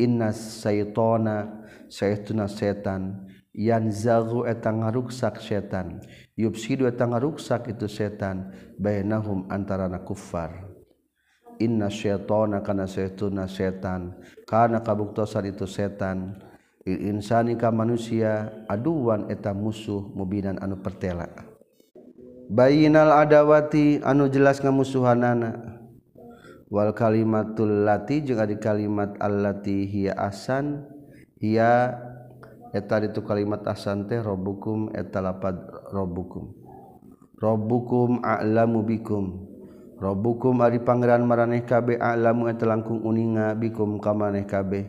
inna 0.00 0.32
saytona 0.32 1.68
saytuna 1.92 2.48
setan 2.48 3.28
yan 3.52 3.92
zagu 3.92 4.48
etang 4.48 4.80
ngaruksak 4.80 5.36
setan 5.44 6.00
yubsidu 6.40 6.88
etang 6.88 7.12
ngaruksak 7.12 7.68
itu 7.68 7.84
setan 7.84 8.48
bainahum 8.80 9.44
antarana 9.52 10.00
kufar 10.00 10.64
inna 11.60 11.92
syaitona 11.92 12.64
kana 12.64 12.88
saytuna 12.88 13.44
setan 13.44 14.16
kana 14.48 14.80
kabuktosan 14.80 15.52
itu 15.52 15.68
setan 15.68 16.40
il 16.88 17.12
insani 17.12 17.60
ka 17.60 17.68
manusia 17.68 18.64
aduan 18.64 19.28
eta 19.28 19.52
musuh 19.52 20.00
mubinan 20.16 20.56
anu 20.64 20.80
pertela. 20.80 21.28
Bayinal 22.50 23.14
adawati 23.14 24.00
anu 24.02 24.26
jelas 24.26 24.58
ngamusuhanana. 24.58 25.79
wal 26.70 26.94
kalimatul 26.94 27.82
lati 27.82 28.22
jeung 28.22 28.38
ari 28.38 28.56
kalimat 28.62 29.18
allati 29.18 29.90
hiya 29.90 30.14
asan 30.14 30.86
hiya 31.42 31.98
eta 32.70 33.02
itu 33.02 33.26
kalimat 33.26 33.66
asan 33.66 34.06
teh 34.06 34.22
rabbukum 34.22 34.94
eta 34.94 35.18
lapad 35.18 35.58
rabbukum. 35.90 36.54
A'lamu 38.20 38.84
bikum. 38.84 39.48
Robbukum 40.00 40.60
ari 40.64 40.80
pangeran 40.80 41.24
maraneh 41.26 41.64
kabeh 41.66 41.96
a'lamu 41.98 42.48
eta 42.48 42.64
langkung 42.68 43.02
uninga 43.02 43.58
bikum 43.58 43.98
kamaneh 43.98 44.46
kabeh. 44.46 44.86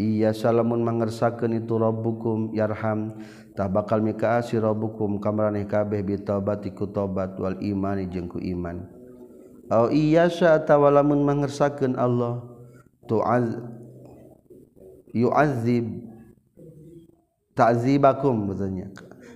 Iya 0.00 0.32
salamun 0.32 0.82
mangersakeun 0.82 1.62
itu 1.62 1.76
robbukum 1.76 2.56
yarham. 2.56 3.20
Tah 3.52 3.68
bakal 3.68 4.00
mikaasi 4.00 4.56
robbukum 4.56 5.20
ka 5.20 5.30
kabeh 5.68 6.00
bitobatiku 6.00 6.88
tobat 6.90 7.36
wal 7.36 7.60
imani 7.60 8.08
jengku 8.08 8.40
iman. 8.40 9.01
Iya 9.92 10.28
tawalamun 10.62 11.24
mangersaken 11.24 11.96
Allah. 11.96 12.44
Tu 13.08 13.18
yuazib 15.12 16.08
takzibakum 17.52 18.48
betulnya 18.48 18.88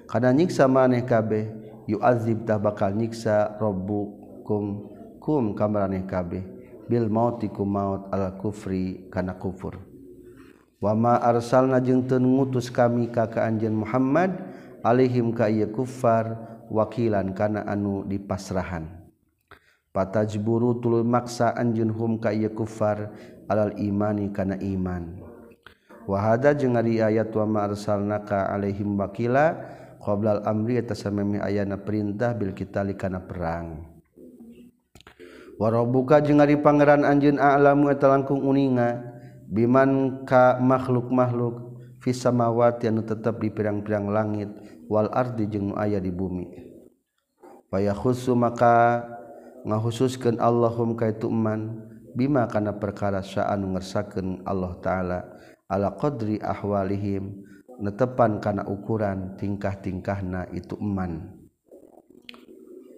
karena 0.09 0.33
nyiksa 0.33 0.65
maneh 0.65 1.05
kabeh 1.05 1.53
yu'adzib 1.85 2.49
tah 2.49 2.57
bakal 2.57 2.97
nyiksa 2.97 3.61
rabbukum 3.61 4.89
kum 5.21 5.53
kamarane 5.53 6.07
kabeh. 6.09 6.45
Bil 6.87 7.11
mautikum 7.11 7.67
maut 7.67 8.07
ala 8.15 8.39
kufri 8.39 9.11
kana 9.11 9.35
kufur. 9.35 9.83
Wa 10.79 10.95
ma 10.95 11.19
arsalna 11.19 11.83
jeung 11.83 12.07
teu 12.07 12.23
ngutus 12.23 12.71
kami 12.71 13.11
ka 13.11 13.27
ka 13.27 13.51
Muhammad 13.75 14.31
alaihim 14.87 15.35
ka 15.35 15.51
ieu 15.51 15.67
kufar 15.75 16.39
wakilan 16.71 17.35
kana 17.35 17.67
anu 17.67 18.07
dipasrahan 18.07 18.96
patajburu 19.97 20.77
tuluy 20.85 21.01
maksa 21.01 21.57
anjeun 21.57 21.89
hum 21.89 22.21
ka 22.21 22.29
ieu 22.29 22.53
kufar 22.53 23.17
alal 23.49 23.73
imani 23.81 24.29
kana 24.29 24.61
iman. 24.61 25.25
Wa 26.05 26.21
hada 26.21 26.53
jeung 26.53 26.77
ari 26.77 27.01
ayat 27.01 27.33
wa 27.33 27.49
ma 27.49 27.59
arsalnaka 27.65 28.53
alaihim 28.53 29.01
wakila 29.01 29.57
qabla 30.05 30.39
al 30.39 30.43
amri 30.45 30.77
eta 30.77 30.93
samemi 30.93 31.41
ayana 31.41 31.81
perintah 31.81 32.37
bil 32.37 32.53
qitali 32.53 32.93
kana 32.93 33.25
perang. 33.25 33.89
Warobuka 35.57 36.21
jeung 36.21 36.45
ari 36.45 36.61
pangeran 36.61 37.01
anjeun 37.01 37.41
a'lamu 37.41 37.89
eta 37.89 38.13
langkung 38.13 38.45
uninga 38.45 39.01
biman 39.49 40.23
ka 40.29 40.61
makhluk-makhluk 40.61 41.73
fis 42.05 42.21
samawati 42.21 42.93
anu 42.93 43.01
tetep 43.01 43.41
di 43.41 43.49
pirang-pirang 43.49 44.13
langit 44.13 44.53
wal 44.93 45.09
ardi 45.09 45.49
jeung 45.49 45.73
aya 45.73 45.97
di 45.97 46.13
bumi. 46.13 46.45
Fa 47.67 47.81
khusu 47.83 48.37
maka 48.39 49.03
ngahususkan 49.67 50.39
Allahum 50.39 50.95
kaituman 50.95 51.83
Bima 52.17 52.49
kana 52.49 52.81
perkara 52.81 53.21
saan 53.21 53.77
ngersaken 53.77 54.41
Allah 54.49 54.73
ta'ala 54.81 55.21
ala 55.69 55.93
qadri 56.01 56.41
ahwalihim 56.41 57.45
netepan 57.77 58.41
kana 58.41 58.65
ukuran 58.65 59.37
tingkah-tingkahna 59.37 60.49
itu 60.57 60.81
eman. 60.81 61.37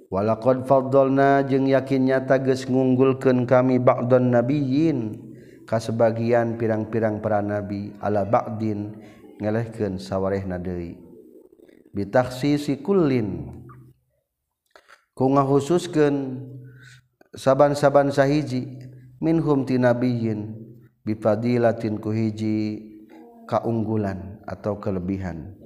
Walakon 0.06 0.62
fadolna 0.62 1.42
jeung 1.42 1.66
yakin 1.66 2.14
nyata 2.14 2.38
geus 2.38 2.70
ngunggulkeun 2.70 3.42
kami 3.42 3.82
ba'don 3.82 4.30
nabiyyin 4.30 5.18
ka 5.66 5.82
sebagian 5.82 6.54
pirang-pirang 6.54 7.18
para 7.18 7.42
nabi 7.42 7.90
ala 7.98 8.22
ba'din 8.22 9.02
ngelehkeun 9.42 9.98
sawarehna 9.98 10.62
deui. 10.62 10.94
Bitakhsisi 11.90 12.78
kullin 12.86 13.66
ku 15.18 15.26
ngahususkeun 15.34 16.46
saban-saban 17.34 18.14
sahiji 18.14 18.86
minhum 19.18 19.66
tinabiyin 19.66 20.54
bifadilatin 21.02 21.98
ku 21.98 22.14
hiji 22.14 22.86
kaunggulan 23.50 24.38
atau 24.46 24.78
kelebihan. 24.78 25.58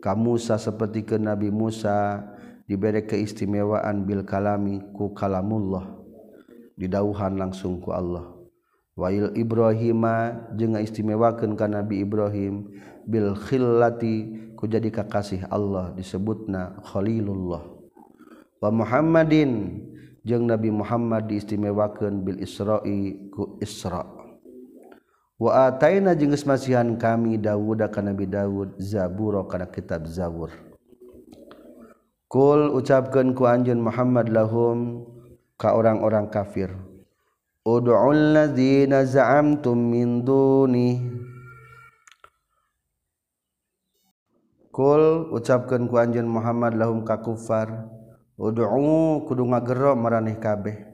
Ka 0.00 0.16
Musa 0.16 0.56
seperti 0.56 1.04
ke 1.04 1.20
Nabi 1.20 1.52
Musa 1.52 2.24
diberi 2.64 3.04
keistimewaan 3.04 4.08
bil 4.08 4.24
kalami 4.24 4.80
ku 4.96 5.12
kalamullah 5.12 5.92
didauhan 6.80 7.36
langsung 7.36 7.84
ku 7.84 7.92
Allah. 7.92 8.32
Wail 8.96 9.36
Ibrahima 9.36 10.48
jeung 10.56 10.80
istimewakeun 10.80 11.52
ka 11.52 11.68
Nabi 11.68 12.00
Ibrahim 12.00 12.72
bil 13.04 13.36
khillati 13.36 14.48
ku 14.56 14.64
jadi 14.64 14.88
kekasih 14.88 15.52
Allah 15.52 15.92
disebutna 15.92 16.80
khalilullah. 16.80 17.75
Wa 18.62 18.70
Muhammadin 18.72 19.82
jeung 20.26 20.48
Nabi 20.48 20.72
Muhammad 20.74 21.30
diistimewakeun 21.30 22.24
bil 22.26 22.38
Isra'i 22.42 23.30
ku 23.30 23.56
Isra' 23.62 24.06
wa 25.36 25.50
ataina 25.68 26.16
jeung 26.16 26.32
geus 26.32 26.48
masihan 26.48 26.96
kami 26.96 27.36
Dawud 27.38 27.84
ka 27.92 28.00
Nabi 28.00 28.24
Dawud 28.24 28.80
zabur 28.80 29.44
kana 29.46 29.68
kitab 29.68 30.08
Zabur 30.08 30.66
Kul 32.26 32.74
ucapkeun 32.74 33.38
ku 33.38 33.46
anjeun 33.46 33.78
Muhammad 33.78 34.26
lahum 34.34 35.06
ka 35.54 35.78
orang-orang 35.78 36.26
kafir. 36.26 36.74
Ud'ul 37.62 38.34
ladzina 38.34 39.06
za'amtum 39.06 39.78
min 39.78 40.26
duni. 40.26 41.06
Kul 44.74 45.30
ucapkeun 45.30 45.86
ku 45.86 46.02
anjeun 46.02 46.26
Muhammad 46.26 46.74
lahum 46.74 47.06
ka 47.06 47.22
kufar 47.22 47.86
Udu'u 48.36 49.24
kudu 49.24 49.48
ngagero 49.48 49.96
maraneh 49.96 50.36
kabeh. 50.36 50.84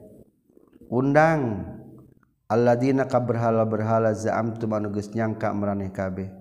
Undang 0.87 1.67
alladzina 2.47 3.03
ka 3.03 3.19
berhala-berhala 3.19 4.15
za'amtum 4.15 4.71
anu 4.71 4.95
geus 4.95 5.11
nyangka 5.11 5.51
maraneh 5.51 5.91
kabeh. 5.91 6.31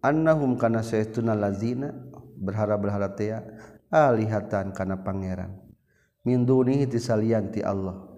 Annahum 0.00 0.56
kana 0.56 0.80
saytuna 0.80 1.36
lazina 1.36 1.92
berhala-berhala 2.40 3.12
teh 3.12 3.36
alihatan 3.92 4.72
kana 4.72 4.96
pangeran. 5.04 5.52
Min 6.24 6.48
dunihi 6.48 6.88
tisalian 6.88 7.52
ti 7.52 7.60
Allah. 7.60 8.08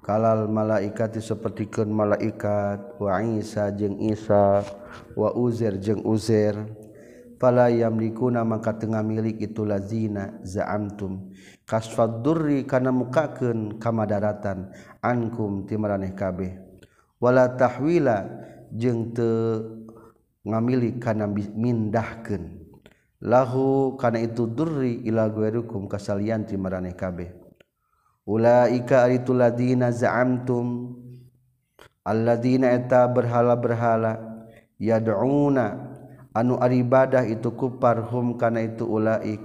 Kalal 0.00 0.48
malaikati 0.48 1.20
sapertikeun 1.20 1.88
malaikat 1.88 2.96
wa 3.00 3.20
Isa 3.24 3.68
jeung 3.72 4.00
Isa 4.00 4.64
wa 5.16 5.32
Uzair 5.36 5.76
jeung 5.80 6.00
Uzair. 6.04 6.60
fala 7.44 7.68
yamlikuna 7.68 8.40
maka 8.40 8.72
tengah 8.72 9.04
milik 9.04 9.36
itu 9.36 9.68
lazina 9.68 10.40
za'amtum. 10.40 11.28
Kasfad 11.68 12.24
durri 12.24 12.64
kana 12.64 12.88
mukakeun 12.88 13.76
kamadaratan 13.76 14.72
ankum 15.04 15.68
timaraneh 15.68 16.16
kabeh. 16.16 16.56
Wala 17.20 17.52
tahwila 17.52 18.24
jeung 18.72 19.12
teu 19.12 19.60
ngamilik 20.40 20.96
kana 20.96 21.28
mindahkeun 21.28 22.64
lahu 23.24 23.96
kana 24.00 24.20
itu 24.24 24.48
durri 24.48 25.04
ila 25.04 25.28
gairukum 25.28 25.84
kasalian 25.84 26.48
timaraneh 26.48 26.96
kabeh. 26.96 27.28
Ulaika 28.24 29.04
aritu 29.04 29.36
ladina 29.36 29.92
za'amtum. 29.92 30.96
Alladzina 32.04 32.72
eta 32.72 33.04
berhala-berhala 33.08 34.20
yad'una 34.80 35.93
anu 36.34 36.58
aribadah 36.58 37.24
itu 37.24 37.54
kuparhum 37.54 38.34
kana 38.36 38.66
itu 38.66 38.84
ulaik 38.84 39.40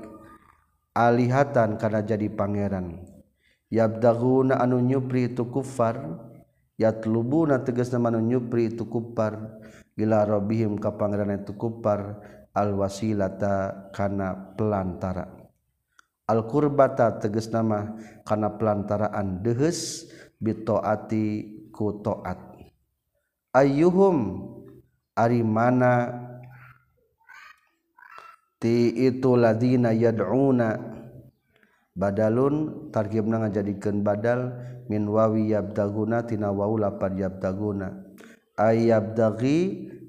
alihatan 0.98 1.78
kana 1.78 2.02
jadi 2.02 2.28
pangeran. 2.34 3.06
Yabdaguna 3.70 4.58
anu 4.58 4.82
nyupri 4.82 5.30
itu 5.30 5.46
kufar 5.46 6.18
yatlubuna 6.82 7.62
tegasna 7.62 8.02
anu 8.10 8.18
nyupri 8.18 8.74
itu 8.74 8.90
kufar 8.90 9.62
ila 9.94 10.26
rabbihim 10.26 10.82
ka 10.82 10.98
pangeran 10.98 11.46
itu 11.46 11.54
kufar 11.54 12.18
al 12.58 12.74
wasilata 12.74 13.88
kana 13.94 14.58
pelantara. 14.58 15.30
Al 16.26 16.50
qurbata 16.50 17.22
tegas 17.22 17.50
nama 17.54 17.94
kana 18.26 18.58
pelantaraan 18.58 19.46
dehes 19.46 20.10
bitoati 20.42 21.58
ku 21.74 22.02
taat 22.02 22.50
ayyuhum 23.54 24.46
ari 25.18 25.42
mana 25.42 26.29
ti 28.60 28.94
itu 28.94 29.34
ladina 29.40 29.96
yad'una. 29.96 31.00
Badalun 32.00 32.88
tarkibna 32.96 33.44
ngajadikeun 33.44 34.08
badal 34.08 34.56
min 34.88 35.04
wawi 35.04 35.52
yabdaguna 35.52 36.24
tina 36.24 36.48
wau 36.48 36.80
lapan 36.80 37.28
yabdaguna 37.28 37.92
ay 38.56 38.88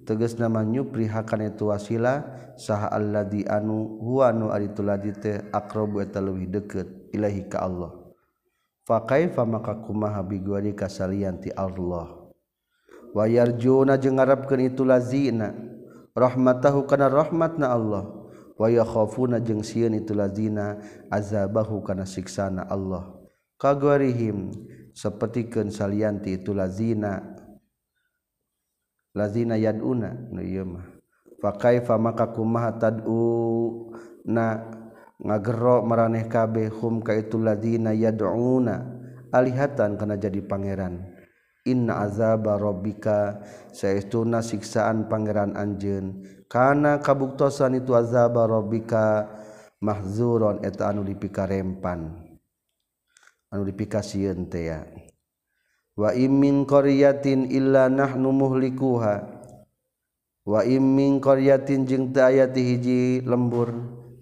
tegas 0.06 0.38
nama 0.38 0.62
nyupri 0.62 1.10
hakan 1.10 1.50
itu 1.50 1.66
wasila 1.70 2.22
saha 2.54 2.94
alladhi 2.94 3.42
anu 3.46 3.98
huwa 3.98 4.30
nu 4.30 4.54
aritu 4.54 4.86
ladhi 4.86 5.10
teh 5.18 5.42
aqrabu 5.50 5.98
eta 5.98 6.22
leuwih 6.22 6.46
deukeut 6.46 7.10
ilahi 7.10 7.50
ka 7.50 7.66
Allah. 7.66 7.90
Fa 8.86 9.02
kaifa 9.02 9.42
maka 9.42 9.74
kumaha 9.82 10.22
biguari 10.22 10.70
kasalian 10.74 11.42
ti 11.42 11.50
Allah? 11.54 12.10
Wa 13.10 13.26
yarjuna 13.26 13.98
jeung 13.98 14.18
ngarepkeun 14.18 14.62
itu 14.62 14.86
lazina. 14.86 15.54
Rahmatahu 16.14 16.86
kana 16.86 17.10
rahmatna 17.10 17.70
Allah. 17.70 18.19
waya 18.61 18.85
khofuna 18.85 19.40
jeung 19.40 19.64
sieun 19.64 19.96
itu 19.96 20.12
lazina 20.12 20.77
azabahu 21.09 21.81
kana 21.81 22.05
siksana 22.05 22.68
Allah. 22.68 23.16
Kagorihim 23.57 24.53
sapertikeun 24.92 25.73
salianti 25.73 26.37
itu 26.37 26.53
lazina 26.53 27.25
lazina 29.16 29.57
yaduna 29.57 30.12
nu 30.12 30.44
ieu 30.44 30.68
mah. 30.68 30.85
Fa 31.40 31.57
kaifa 31.57 31.96
maka 31.96 32.29
kumaha 32.29 32.77
tad'u 32.77 33.88
na 34.29 34.61
ngagero 35.16 35.81
maraneh 35.81 36.29
kabeh 36.29 36.68
hum 36.68 37.01
ka 37.01 37.16
itu 37.16 37.40
lazina 37.40 37.96
yad'una 37.96 38.77
alihatan 39.33 39.96
kana 39.96 40.20
jadi 40.20 40.44
pangeran. 40.44 41.16
Inna 41.64 42.05
azaba 42.05 42.57
rabbika 42.57 43.40
saestuna 43.73 44.40
siksaan 44.40 45.12
pangeran 45.12 45.57
anjeun 45.57 46.25
karena 46.50 46.98
kabuktosan 46.98 47.78
itu 47.78 47.94
azaba 47.94 48.50
robika 48.50 49.30
mahzuron 49.78 50.66
eta 50.66 50.90
anu 50.90 51.06
dipika 51.06 51.46
rempan 51.46 52.30
anu 53.50 53.62
dipika 53.66 54.02
sieun 54.02 54.46
teh 54.46 54.70
ya. 54.70 54.86
Wa 55.98 56.14
immin 56.16 56.64
qaryatin 56.64 57.50
illa 57.50 57.90
nahnu 57.90 58.30
muhlikuha. 58.32 59.20
Wa 60.46 60.64
immin 60.64 61.20
qaryatin 61.20 61.84
jeung 61.84 62.14
teu 62.14 62.24
aya 62.24 62.48
ti 62.48 62.62
hiji 62.64 63.20
lembur. 63.26 63.74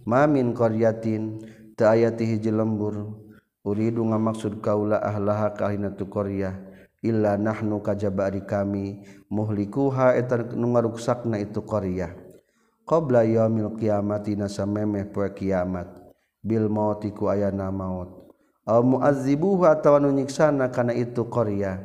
Mamin 0.08 0.56
qaryatin 0.56 1.44
teu 1.76 1.86
aya 1.86 2.10
ti 2.10 2.24
hiji 2.26 2.50
lembur. 2.50 3.14
Uridu 3.62 4.00
ngamaksud 4.02 4.64
kaula 4.64 4.98
ahlaha 4.98 5.52
kahina 5.54 5.92
tu 5.92 6.08
qaryah. 6.08 6.56
illa 7.02 7.38
nahnu 7.38 7.78
kajabari 7.78 8.42
kami 8.42 9.06
muhlikuha 9.30 10.18
etan 10.18 10.54
nungaruksakna 10.54 11.38
itu 11.38 11.62
qaryah. 11.62 12.14
Qabla 12.88 13.22
yaumil 13.28 13.76
qiyamati 13.76 14.34
nasamemeh 14.34 15.12
poe 15.12 15.28
kiamat. 15.36 15.92
Bil 16.40 16.72
mauti 16.72 17.12
ku 17.12 17.28
ayana 17.28 17.68
maut. 17.68 18.32
Au 18.64 18.80
muazzibuha 18.80 19.76
atawa 19.76 20.00
nunyiksana 20.00 20.72
kana 20.72 20.96
itu 20.96 21.28
qaryah. 21.28 21.84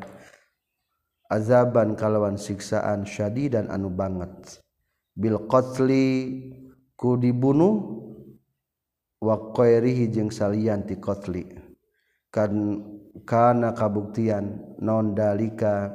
Azaban 1.28 2.00
kalawan 2.00 2.40
siksaan 2.40 3.04
syadid 3.04 3.60
dan 3.60 3.68
anu 3.68 3.92
banget. 3.92 4.64
Bil 5.12 5.44
qatli 5.52 6.06
ku 6.96 7.20
dibunuh 7.20 8.00
wa 9.20 9.52
qairihi 9.52 10.08
jeung 10.08 10.32
salian 10.32 10.88
ti 10.88 10.96
qatli. 10.96 11.44
Kan 12.32 12.80
kana 13.22 13.78
kabuktian. 13.78 14.78
Non 14.82 15.14
dalika 15.14 15.94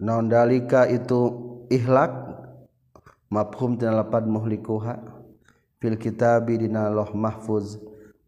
non 0.00 0.32
dalika 0.32 0.88
itu 0.88 1.20
ihlak. 1.68 2.24
Mafhum 3.28 3.76
tina 3.76 4.00
lapad 4.00 4.24
muhlikuha. 4.24 4.96
Fil 5.76 6.00
kitabi 6.00 6.56
dina 6.56 6.88
loh 6.88 7.12
mahfuz. 7.12 7.76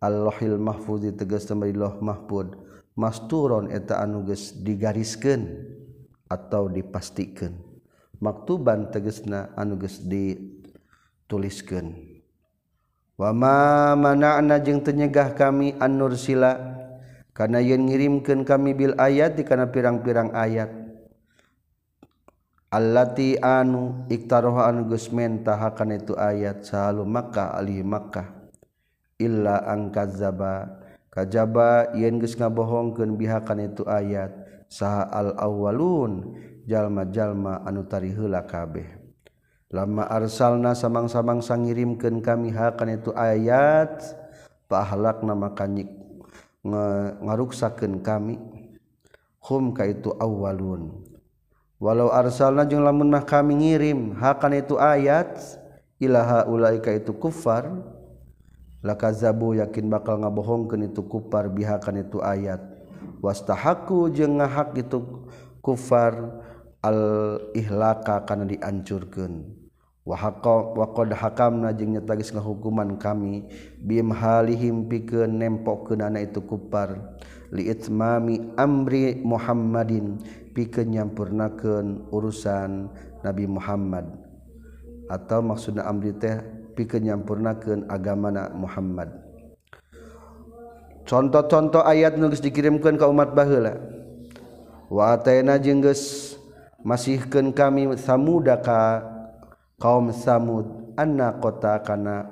Allahil 0.05 0.61
mahfuz 0.61 1.09
tegas 1.16 1.49
temari 1.49 1.73
loh 1.73 1.97
mahfud. 2.05 2.53
Masturon 2.99 3.73
eta 3.73 4.03
anu 4.05 4.27
geus 4.27 4.59
digariskeun 4.59 5.47
atau 6.27 6.66
dipastikeun 6.66 7.68
maktuban 8.18 8.90
tegasna 8.90 9.55
anu 9.55 9.79
geus 9.79 10.03
dituliskeun. 10.03 11.94
Wa 13.18 13.35
ma 13.35 13.99
mana'na 13.99 14.62
jeung 14.62 14.79
tenyegah 14.83 15.35
kami 15.35 15.75
an 15.83 15.99
nursila 15.99 16.78
karena 17.38 17.62
yen 17.62 17.87
ngirimkan 17.87 18.42
kami 18.42 18.74
bil 18.74 18.98
ayat 18.98 19.38
dikana 19.38 19.70
pirang-pirang 19.70 20.35
ayat. 20.35 20.74
Allati 22.66 23.38
anu 23.38 24.03
iktaroha 24.11 24.66
anu 24.66 24.90
geus 24.90 25.07
mentahakan 25.14 26.03
itu 26.03 26.18
ayat 26.18 26.66
sahalu 26.66 27.07
Makkah 27.07 27.55
alih 27.55 27.87
Makkah. 27.87 28.27
Illa 29.22 29.62
angkazaba 29.70 30.83
kajaba 31.14 31.94
yen 31.94 32.18
geus 32.18 32.35
ngabohongkeun 32.35 33.14
bihakan 33.14 33.70
itu 33.70 33.87
ayat. 33.87 34.35
Saha 34.66 35.07
al 35.07 35.38
awwalun 35.38 36.35
jalma-jalma 36.66 37.62
anu 37.62 37.87
tari 37.87 38.18
heula 38.18 38.42
kabeh. 38.51 38.98
Lama 39.70 40.11
arsalna 40.11 40.74
samang-samang 40.74 41.38
sangirimkeun 41.38 42.18
kami 42.18 42.51
hakan 42.51 42.98
itu 42.98 43.14
ayat 43.14 44.03
pahalakna 44.66 45.38
maka 45.38 45.64
nyik 45.70 45.98
ngaruksakeun 46.62 48.01
kami. 48.03 48.38
Hum 49.42 49.75
ka 49.75 49.87
itu 49.87 50.14
awwalun. 50.18 51.05
Walau 51.79 52.11
arsalna 52.11 52.66
jeung 52.66 52.83
lamun 52.83 53.07
mah 53.07 53.23
kami 53.23 53.55
ngirim 53.55 54.18
hakan 54.18 54.59
itu 54.59 54.75
ayat 54.79 55.38
ilaha 56.03 56.47
ulaika 56.51 56.90
itu 56.94 57.14
kufar. 57.14 57.71
Lakazabu 58.79 59.59
yakin 59.59 59.90
bakal 59.90 60.23
ngabohongkeun 60.23 60.87
itu 60.90 61.03
kufar 61.03 61.51
bihakan 61.51 62.07
itu 62.07 62.23
ayat. 62.23 62.62
Wastahaku 63.18 64.07
jeung 64.14 64.38
ngahak 64.38 64.79
itu 64.79 65.27
kufar 65.59 66.38
al 66.79 67.01
ihlaka 67.59 68.23
kana 68.23 68.47
diancurkeun. 68.47 69.58
waqad 70.09 71.12
hakamna 71.12 71.77
jeung 71.77 71.92
nyetagisna 71.92 72.40
hukuman 72.40 72.97
kami 72.97 73.44
bim 73.77 74.09
halihim 74.09 74.88
pikeun 74.88 75.37
nempokeunana 75.37 76.25
itu 76.25 76.40
kupar 76.40 77.21
li 77.53 77.68
itmami 77.68 78.57
amri 78.57 79.21
Muhammadin 79.21 80.16
pikeun 80.57 80.97
nyampurnakeun 80.97 82.09
urusan 82.09 82.88
Nabi 83.21 83.44
Muhammad. 83.44 84.09
Atau 85.09 85.44
maksudna 85.44 85.85
amri 85.85 86.16
teh 86.16 86.40
pikeun 86.73 87.05
nyampurnakeun 87.05 87.88
agamana 87.92 88.49
Muhammad. 88.57 89.12
Contoh-contoh 91.09 91.85
ayat 91.85 92.21
nu 92.21 92.29
geus 92.29 92.44
dikirimkeun 92.44 93.01
ka 93.01 93.09
umat 93.09 93.33
baheula. 93.33 93.81
Wa 94.92 95.16
ataina 95.16 95.57
jeung 95.57 95.81
geus 95.81 96.37
masihkeun 96.85 97.53
kami 97.57 97.88
samudaka 97.97 99.01
kaum 99.79 100.11
samud 100.11 100.95
anna 100.99 101.38
kota 101.38 101.81
kana 101.87 102.27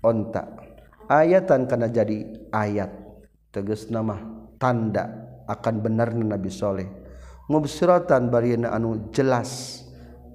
onta. 0.00 0.46
Ayatan 1.10 1.66
kana 1.66 1.90
jadi 1.90 2.48
ayat. 2.54 2.90
Tegas 3.52 3.92
nama 3.92 4.16
tanda 4.56 5.28
akan 5.44 5.74
benarna 5.84 6.38
Nabi 6.38 6.48
Soleh. 6.48 6.88
Mubsiratan 7.50 8.32
barina 8.32 8.72
anu 8.72 9.12
jelas. 9.12 9.82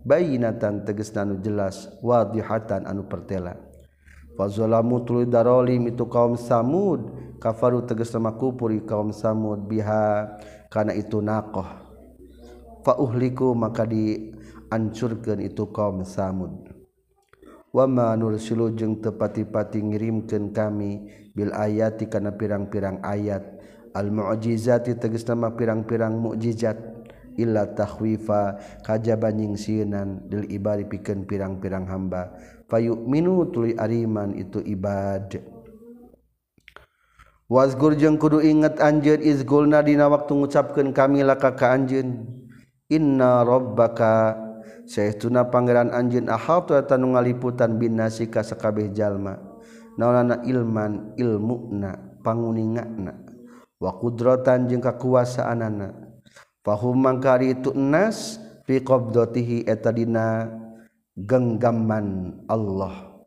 Bayinatan 0.06 0.86
tegas 0.86 1.10
anu 1.17 1.41
jelas. 1.41 1.89
Wadihatan 2.03 2.86
anu 2.86 3.10
pertela. 3.10 3.58
Fazolamu 4.38 5.01
tuluy 5.01 5.25
darolim 5.25 5.89
itu 5.89 6.06
kaum 6.06 6.38
samud. 6.38 7.10
Kafaru 7.41 7.89
tegas 7.89 8.13
nama 8.13 8.38
kupuri 8.38 8.86
kaum 8.86 9.10
samud 9.10 9.65
biha. 9.65 10.38
Kana 10.69 10.93
itu 10.93 11.23
naqah 11.23 11.88
fauhliku 12.88 13.51
maka 13.51 13.84
ancurkan 14.71 15.39
itu 15.43 15.67
kaum 15.71 16.03
samud. 16.03 16.71
Wama 17.75 18.15
nursilu 18.15 18.73
jeung 18.73 19.03
tepati-pati 19.03 19.84
ngirimkeun 19.84 20.56
kami 20.56 21.12
bil 21.36 21.51
ayati 21.53 22.08
kana 22.10 22.34
pirang-pirang 22.34 23.03
ayat. 23.03 23.43
Al 23.93 24.13
mu'jizati 24.13 24.97
tegas 24.97 25.25
nama 25.25 25.53
pirang-pirang 25.53 26.15
mukjizat 26.17 26.77
illa 27.38 27.69
tahwifa 27.69 28.58
kajaban 28.86 29.41
nyingsieunan 29.41 30.25
lil 30.30 30.45
ibadi 30.49 30.86
pikeun 30.89 31.25
pirang-pirang 31.25 31.86
hamba. 31.86 32.34
Fayu'minu 32.69 33.49
tuluy 33.53 33.73
ariman 33.77 34.34
itu 34.38 34.62
ibad. 34.62 35.38
Wazgur 37.47 37.95
jeung 37.95 38.19
kudu 38.19 38.43
inget 38.43 38.82
anjeun 38.84 39.23
izgulna 39.23 39.80
dina 39.80 40.12
waktu 40.12 40.36
ngucapkeun 40.36 40.91
kami 40.91 41.23
laka 41.23 41.56
ka 41.56 41.71
anjeun. 41.77 42.27
Inna 42.88 43.43
rabbaka 43.43 44.46
Syekhuna 44.88 45.51
Pangeran 45.51 45.91
Anjin 45.91 46.32
nu 46.32 47.08
ngaliputan 47.13 47.75
binasi 47.75 48.32
ka 48.32 48.41
sakabeh 48.41 48.91
jalma. 48.95 49.39
Naonana 49.97 50.45
ilman 50.45 51.17
ilmuna 51.17 52.21
panguningna 52.21 52.86
wa 53.82 53.91
qudratan 53.97 54.69
jeung 54.69 54.84
kakuasaanana. 54.84 55.93
Fahum 56.62 56.99
mangkari 56.99 57.58
itu 57.58 57.73
nas 57.73 58.38
fi 58.67 58.77
qabdatihi 58.84 59.65
eta 59.65 59.89
dina 59.89 60.51
genggaman 61.17 62.38
Allah. 62.45 63.17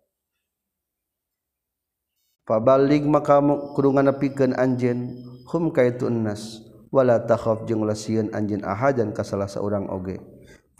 Balik 2.46 3.06
maka 3.06 3.38
kurungan 3.78 4.10
pikeun 4.18 4.58
anjeun 4.58 5.14
hum 5.50 5.70
ka 5.74 5.86
itu 5.86 6.06
nas. 6.10 6.62
Wala 6.90 7.22
takhaf 7.22 7.70
jeung 7.70 7.86
lasieun 7.86 8.34
anjeun 8.34 8.66
ahadan 8.66 9.14
ka 9.14 9.22
salah 9.22 9.46
saurang 9.46 9.86
oge. 9.86 10.18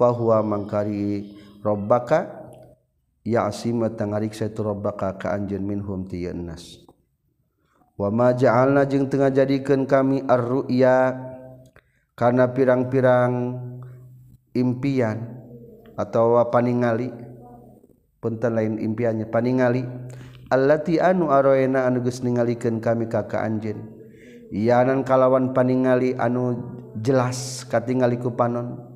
fahuwa 0.01 0.41
mangkari 0.41 1.37
rabbaka 1.61 2.49
ya'sima 3.21 3.93
tangariksa 3.93 4.49
tu 4.49 4.65
rabbaka 4.65 5.21
ka 5.21 5.37
anjeun 5.37 5.61
minhum 5.61 6.09
ti 6.09 6.25
nas 6.33 6.81
wa 8.01 8.09
ma 8.09 8.33
ja'alna 8.33 8.89
jeung 8.89 9.13
teu 9.13 9.21
ngajadikeun 9.21 9.85
kami 9.85 10.25
arru'ya 10.25 11.21
kana 12.17 12.49
karena 12.49 12.57
pirang-pirang 12.57 13.35
impian 14.57 15.37
atau 16.01 16.41
paningali 16.49 17.13
punten 18.25 18.57
lain 18.57 18.81
impiannya 18.81 19.29
paningali 19.29 19.85
allati 20.49 20.97
anu 20.97 21.29
aroena 21.29 21.85
anu 21.85 22.01
geus 22.05 22.21
ningalikeun 22.25 22.83
kami 22.83 23.07
ka 23.07 23.29
ka 23.31 23.45
anjeun. 23.45 24.01
Kalawan 25.07 25.55
paningali 25.55 26.19
anu 26.19 26.59
jelas 26.99 27.63
katingali 27.71 28.19
ku 28.19 28.35
panon. 28.35 28.90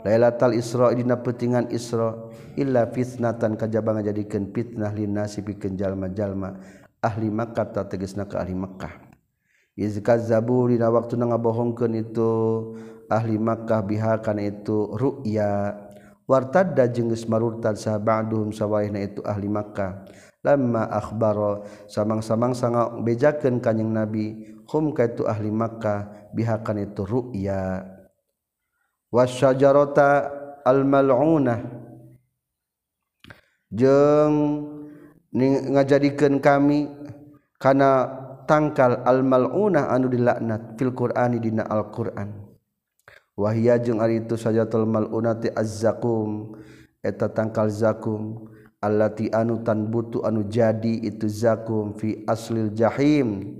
Lailatal 0.00 0.56
Isra 0.56 0.96
dina 0.96 1.20
petingan 1.20 1.68
Isra 1.68 2.16
illa 2.56 2.88
fitnatan 2.88 3.60
kajabang 3.60 4.00
jadikeun 4.00 4.48
fitnah 4.48 4.92
linnasi 4.96 5.44
pikeun 5.44 5.76
jalma-jalma 5.76 6.56
ahli 7.04 7.28
Makkah 7.28 7.66
ta 7.68 7.84
tegasna 7.84 8.24
ka 8.24 8.40
ahli 8.40 8.56
Makkah. 8.56 9.12
Iz 9.76 10.00
kazzabu 10.00 10.68
dina 10.72 10.88
waktu 10.88 11.20
ngabohongkeun 11.20 11.92
itu 12.00 12.30
ahli 13.12 13.36
Makkah 13.36 13.80
biha 13.84 14.24
kana 14.24 14.48
itu 14.48 14.88
ru'ya. 14.96 15.76
Wartadda 16.24 16.86
jeung 16.88 17.10
geus 17.10 17.26
marurtad 17.26 17.74
sahabaduhum 17.76 18.56
sawaihna 18.56 19.04
itu 19.04 19.20
ahli 19.26 19.52
Makkah. 19.52 20.08
Lamma 20.40 20.88
akhbaro 20.88 21.68
samang-samang 21.92 22.56
sanga 22.56 22.88
bejakeun 23.04 23.60
kanjing 23.60 23.92
Nabi 23.92 24.56
hum 24.64 24.96
ka 24.96 25.12
itu 25.12 25.28
ahli 25.28 25.52
Makkah 25.52 26.32
biha 26.32 26.64
kana 26.64 26.88
itu 26.88 27.04
ru'ya. 27.04 27.99
wasyajarota 29.10 30.30
almalunah 30.66 31.60
jeung 33.70 34.66
ngajadikeun 35.70 36.42
kami 36.42 36.90
kana 37.58 38.10
tangkal 38.50 39.02
almalunah 39.06 39.90
anu 39.94 40.10
dilaknat 40.10 40.74
fil 40.74 40.90
qur'ani 40.90 41.38
dina 41.38 41.62
alquran. 41.70 42.50
Wahia 43.38 43.78
jeung 43.78 44.02
ari 44.02 44.20
itu 44.20 44.34
sajatul 44.34 44.84
malunati 44.84 45.48
azzakum 45.54 46.58
eta 47.00 47.30
tangkal 47.30 47.70
zakum 47.70 48.50
allati 48.82 49.30
anu 49.32 49.62
tanbutu 49.64 50.20
anu 50.26 50.44
jadi 50.44 51.00
itu 51.00 51.24
zakum 51.24 51.96
fi 51.96 52.20
aslil 52.28 52.68
jahim 52.74 53.56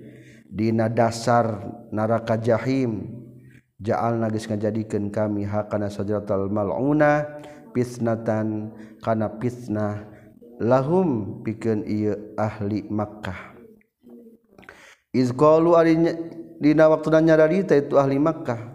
dina 0.50 0.90
dasar 0.90 1.64
neraka 1.94 2.36
jahim. 2.36 3.19
jaal 3.80 4.20
nagis 4.20 4.44
ngajadikeun 4.44 5.08
kami 5.08 5.48
hakana 5.48 5.88
sajratal 5.88 6.52
mal'una 6.52 7.40
pisnatan 7.72 8.76
kana 9.00 9.40
pisnah 9.40 10.04
lahum 10.60 11.40
pikeun 11.40 11.88
ieu 11.88 12.36
ahli 12.36 12.84
Makkah. 12.92 13.56
Iz 15.16 15.32
qalu 15.32 15.74
dina 16.60 16.86
waktuna 16.92 17.24
nyararita 17.24 17.74
itu 17.74 17.96
ahli 17.96 18.20
Makkah. 18.20 18.68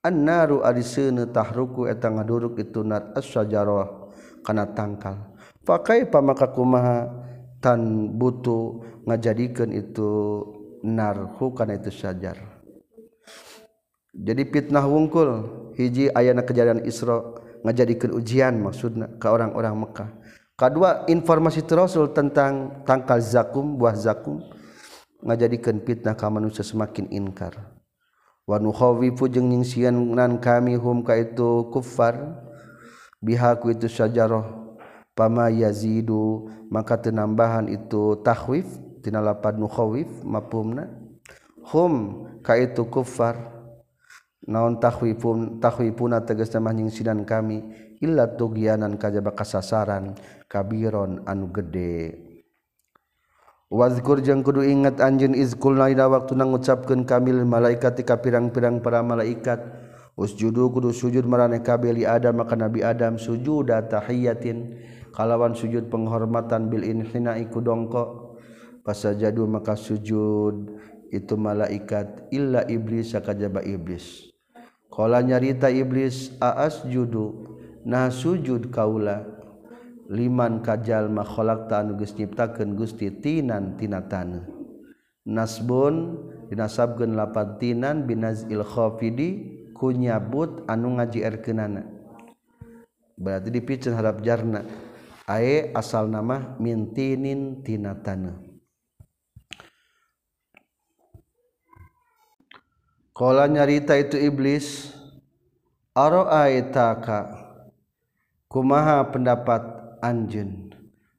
Annaru 0.00 0.64
ari 0.64 0.80
seuneu 0.80 1.28
tahruku 1.28 1.84
eta 1.84 2.08
ngaduruk 2.08 2.56
itu 2.56 2.80
nat 2.80 3.12
asyajarah 3.16 4.12
kana 4.40 4.64
tangkal. 4.72 5.36
Pakai 5.60 6.08
kaifa 6.08 6.48
kumaha 6.56 7.04
tan 7.60 8.08
butuh 8.16 8.80
ngajadikeun 9.04 9.76
itu 9.76 10.08
narhu 10.80 11.52
kana 11.52 11.76
itu 11.76 11.92
sajar? 11.92 12.59
jadi 14.14 14.42
fitnah 14.46 14.84
wungkul. 14.86 15.60
Hiji 15.80 16.12
ayana 16.12 16.44
kejadian 16.44 16.84
Isra 16.84 17.40
ngajadikan 17.64 18.12
ujian 18.12 18.58
maksudna 18.60 19.06
ke 19.16 19.26
orang-orang 19.28 19.72
Mekkah 19.80 20.08
kedua 20.60 21.08
informasi 21.08 21.64
Rasul 21.72 22.12
tentang 22.12 22.84
tangkal 22.84 23.24
zakum 23.24 23.80
buah 23.80 23.96
zakum 23.96 24.44
ngajadikan 25.24 25.80
fitnah 25.80 26.12
ka 26.12 26.28
manusia 26.28 26.60
semakin 26.60 27.08
inkar 27.08 27.56
wa 28.44 28.60
nukhawifu 28.60 29.24
jeung 29.28 29.48
nyingsian 29.48 29.92
nan 29.92 30.36
kami 30.36 30.76
hum 30.76 31.00
ka 31.00 31.16
itu 31.16 31.68
kuffar 31.72 32.44
bihaku 33.20 33.72
itu 33.76 33.86
syajarah. 33.88 34.58
Pama 35.10 35.52
yazidu 35.52 36.48
maka 36.72 36.96
tenambahan 36.96 37.68
itu 37.68 38.16
tahwif 38.24 38.64
tina 39.04 39.20
lapad 39.20 39.60
nukhawif 39.60 40.08
mafhumna. 40.24 40.88
Hum 41.68 42.24
ka 42.40 42.56
itu 42.56 42.84
kuffar. 42.88 43.59
naon 44.48 44.80
tawi 44.80 45.12
pun 45.18 45.60
tawi 45.60 45.92
puna 45.92 46.24
teges 46.24 46.48
kami 46.52 47.56
illa 48.00 48.24
tugianan 48.32 48.96
kajaba 48.96 49.36
kasasaran 49.36 50.16
kabiron 50.48 51.20
anu 51.28 51.52
gede. 51.52 52.30
Wazkur 53.70 54.18
jeung 54.18 54.42
kudu 54.42 54.66
ingat 54.66 54.98
anjeun 54.98 55.30
izkul 55.30 55.78
laina 55.78 56.10
waktu 56.10 56.34
nang 56.34 56.50
ngucapkeun 56.50 57.06
kamil 57.06 57.46
malaikat 57.46 58.02
tika 58.02 58.18
pirang-pirang 58.18 58.82
para 58.82 58.98
malaikat. 58.98 59.62
Usjudu 60.18 60.74
kudu 60.74 60.90
sujud 60.90 61.22
marane 61.22 61.62
kabeh 61.62 61.94
li 61.94 62.02
Adam 62.02 62.42
maka 62.42 62.58
Nabi 62.58 62.82
Adam 62.82 63.14
sujud 63.14 63.70
tahiyatin. 63.70 64.74
Kalawan 65.14 65.54
sujud 65.54 65.86
penghormatan 65.86 66.66
bil 66.66 66.82
inhina 66.82 67.38
iku 67.38 67.62
dongko 67.62 68.34
pasajadu 68.82 69.46
maka 69.46 69.78
sujud 69.78 70.82
itu 71.14 71.34
malaikat 71.38 72.26
illa 72.34 72.66
iblis 72.66 73.14
sakajaba 73.14 73.62
iblis. 73.62 74.29
Kala 75.00 75.24
nyarita 75.24 75.72
iblis 75.72 76.28
aas 76.44 76.84
judu 76.84 77.56
nah 77.88 78.12
sujud 78.12 78.68
kaula. 78.68 79.24
Liman 80.12 80.60
kajal 80.60 81.08
khalaqta 81.08 81.80
tanu 81.80 81.96
geus 81.96 82.12
nyiptakeun 82.18 82.76
Gusti 82.76 83.08
tinan 83.08 83.80
tina 83.80 84.04
taneuh 84.04 84.44
nasbun 85.24 86.20
dinasabkeun 86.52 87.16
lapan 87.16 87.56
tinan 87.56 87.96
binazil 88.04 88.60
khafidi 88.60 89.56
kunyabut 89.72 90.68
anu 90.68 91.00
ngajierkeunana. 91.00 91.86
berarti 93.16 93.48
dipiceun 93.48 93.96
harap 93.96 94.20
jarna. 94.20 94.68
Ae 95.24 95.72
asal 95.72 96.12
nama 96.12 96.60
mintinin 96.60 97.64
tina 97.64 97.96
taneuh 97.96 98.49
Kala 103.20 103.44
nyarita 103.52 104.00
itu 104.00 104.16
iblis. 104.16 104.96
Aro'aitaka 105.92 107.28
Kumaha 108.48 109.12
pendapat 109.12 109.60
anjin 110.00 110.72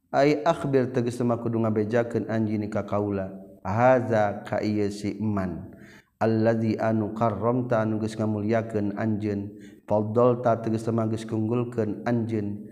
Ay 0.09 0.41
akhbir 0.41 0.89
tegis 0.89 1.21
nama 1.21 1.37
kudu 1.37 1.61
ngabejakeun 1.61 2.25
anjin 2.25 2.65
ka 2.73 2.89
kaula. 2.89 3.29
Haza 3.61 4.41
ka 4.41 4.65
ieu 4.65 4.89
si 4.89 5.13
iman. 5.21 5.77
Alladzi 6.17 6.73
anu 6.81 7.13
karramta 7.13 7.85
anu 7.85 8.01
geus 8.01 8.17
ngamuliakeun 8.17 8.97
anjeun. 8.97 9.61
Faddalta 9.85 10.57
tegas 10.57 10.89
nama 10.89 11.05
geus 11.05 11.21
kunggulkeun 11.29 12.01
anjeun 12.09 12.65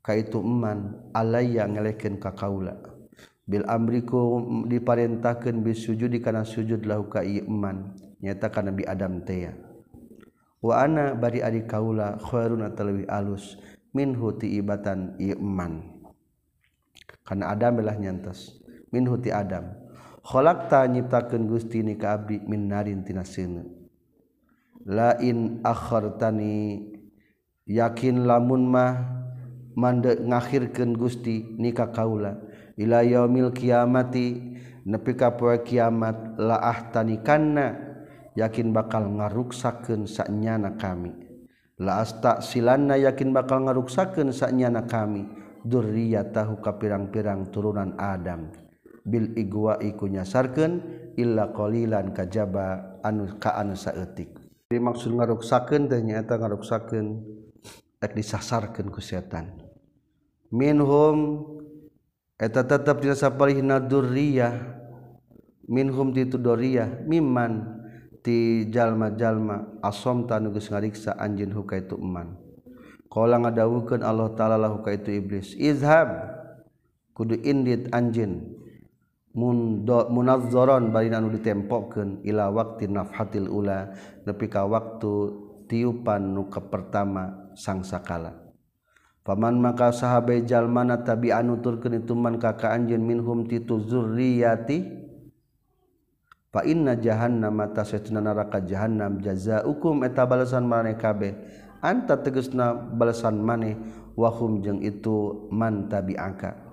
kaitu 0.00 0.40
iman. 0.40 0.96
Alayya 1.12 1.68
ngelehkeun 1.68 2.16
ka 2.16 2.32
kaula. 2.32 2.80
Bil 3.44 3.68
amriku 3.68 4.40
diparintahkeun 4.64 5.60
bisujud 5.60 6.16
kana 6.24 6.48
sujud 6.48 6.80
lahu 6.88 7.12
ka 7.12 7.20
ieu 7.20 7.44
iman. 7.44 8.08
nyatakan 8.20 8.72
Nabi 8.72 8.84
Adam 8.84 9.24
teya 9.24 9.56
wa 10.60 10.76
ana 10.76 11.16
bari 11.16 11.40
ari 11.40 11.64
kaula 11.64 12.20
khairun 12.20 12.64
atalwi 12.64 13.08
alus 13.08 13.56
min 13.96 14.14
huti 14.14 14.60
ibatan 14.60 15.18
iman. 15.18 15.98
Karena 17.26 17.50
Adam 17.54 17.82
belah 17.82 17.98
nyantos 17.98 18.62
min 18.94 19.06
huti 19.06 19.34
Adam. 19.34 19.66
Kaulak 20.20 20.70
ta 20.70 20.86
nyiptakan 20.86 21.48
Gusti 21.48 21.82
ni 21.82 21.98
ka 21.98 22.14
abdi 22.14 22.38
min 22.44 22.70
narin 22.70 23.02
tina 23.02 23.26
seuneun 23.26 23.80
lain 24.86 25.60
akhartani 25.64 26.86
yakin 27.68 28.24
lamun 28.24 28.68
mah 28.68 28.94
mande 29.76 30.16
ngakhirkan 30.20 30.96
Gusti 30.96 31.44
nikah 31.58 31.92
kaula 31.92 32.40
ila 32.80 33.04
yaumil 33.04 33.52
kiamati 33.52 34.56
nepi 34.86 35.12
ka 35.16 35.36
poe 35.36 35.60
kiamat 35.60 36.40
la 36.40 36.56
ahtanikanna 36.62 37.89
yakin 38.38 38.70
bakal 38.70 39.06
ngaruksakeun 39.06 40.06
sanyana 40.06 40.78
kami. 40.78 41.14
La 41.80 42.04
astaksilanna 42.04 43.00
yakin 43.00 43.32
bakal 43.32 43.64
ngaruksakeun 43.64 44.30
sanyana 44.30 44.84
kami. 44.84 45.26
Dzurriyyatahu 45.60 46.64
ka 46.64 46.80
pirang-pirang 46.80 47.52
turunan 47.52 47.96
Adam. 48.00 48.52
Bil 49.04 49.32
igwa 49.36 49.80
iku 49.80 50.08
nyasarkeun 50.08 50.72
illa 51.16 51.52
qalilan 51.52 52.12
kajaba 52.12 53.00
anu 53.04 53.36
kaan 53.40 53.76
saeutik. 53.76 54.36
Jadi 54.70 54.78
maksud 54.80 55.16
ngaruksakeun 55.16 55.88
teh 55.90 56.00
nyaeta 56.00 56.38
ngaruksakeun 56.38 57.06
rek 58.00 58.12
disasarkeun 58.16 58.88
ku 58.88 59.02
setan. 59.04 59.56
Minhum 60.52 61.44
eta 62.40 62.64
tetep 62.64 63.04
dina 63.04 63.16
sapalihna 63.16 63.82
dzurriyyah. 63.84 64.80
Minhum 65.70 66.12
ditu 66.14 66.40
dzurriyyah 66.40 67.04
mimman 67.04 67.79
ti 68.20 68.68
jalma-jalma 68.68 69.80
asom 69.80 70.28
tanugus 70.28 70.68
ngariksa 70.68 71.16
anjin 71.16 71.52
huka 71.52 71.80
itu 71.80 71.96
eman 71.96 72.36
Kala 73.10 73.42
ngadawukeun 73.42 74.06
Allah 74.06 74.30
taala 74.38 74.54
lah 74.54 74.70
huka 74.70 74.94
itu 74.94 75.10
iblis 75.10 75.58
izhab 75.58 76.30
kudu 77.10 77.34
indit 77.42 77.90
anjin 77.90 78.54
mundo 79.34 80.06
munazzaron 80.14 80.94
bari 80.94 81.10
anu 81.10 81.34
ditempokeun 81.34 82.22
ila 82.22 82.54
waqti 82.54 82.86
nafhatil 82.86 83.50
ula 83.50 83.90
nepi 84.22 84.46
ka 84.46 84.62
waktu 84.62 85.12
tiupan 85.66 86.34
nu 86.34 86.50
pertama 86.50 87.54
sang 87.54 87.82
sakala. 87.86 88.34
Paman 89.26 89.62
maka 89.62 89.94
sahabat 89.94 90.48
jalmana 90.48 91.02
tabi 91.06 91.30
anu 91.30 91.58
turkeun 91.62 92.02
itu 92.02 92.14
man 92.14 92.38
ka 92.38 92.54
anjin 92.66 93.02
minhum 93.02 93.46
titu 93.46 93.78
zurriyati 93.78 95.09
fa 96.50 96.66
inna 96.66 96.98
jahannam 96.98 97.54
mata 97.54 97.86
setuna 97.86 98.20
neraka 98.20 98.60
jahannam. 98.62 99.22
Jazaukum 99.22 100.02
eta 100.04 100.26
balasan 100.26 100.66
maneh 100.66 100.98
kabeh. 100.98 101.34
Anta 101.80 102.20
tegasna 102.20 102.76
balasan 102.76 103.40
maneh 103.40 103.78
wahum 104.18 104.60
jeung 104.60 104.84
itu 104.84 105.48
man 105.48 105.88
tabi'aka 105.88 106.68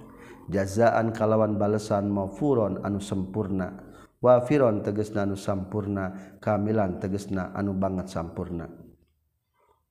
jazaan 0.52 1.16
kalawan 1.16 1.56
balasan 1.56 2.12
mafuron 2.12 2.84
anu 2.84 3.00
sempurna 3.00 3.88
wafiron 4.20 4.84
tegesna 4.84 5.24
anu 5.28 5.40
sampurna 5.40 6.36
kamilan 6.44 7.00
tegesna 7.00 7.56
anu 7.56 7.72
banget 7.72 8.12
sampurna. 8.12 8.68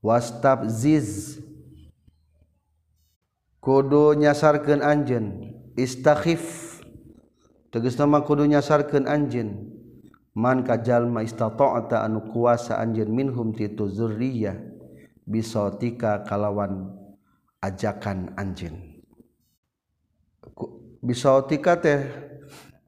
Wastab 0.05 0.69
ziz 0.69 1.41
kudu 3.65 4.15
nyasarkeun 4.21 4.85
anjeun. 4.85 5.57
Istakhif. 5.77 6.66
teges 7.73 7.99
nama 7.99 8.23
kudu 8.23 8.47
nyasarkan 8.47 9.07
anjin 9.07 9.71
man 10.37 10.63
kajallma 10.63 11.25
istata'ata 11.25 12.05
anu 12.05 12.27
kuasa 12.29 12.77
anjin 12.79 13.09
minhum 13.11 13.57
titu 13.57 13.89
zurriyah 13.89 14.57
bisotika 15.27 16.23
kalawan 16.23 16.93
ajakan 17.63 18.35
anjin 18.37 19.03
bisotika 21.03 21.79
teh 21.81 22.01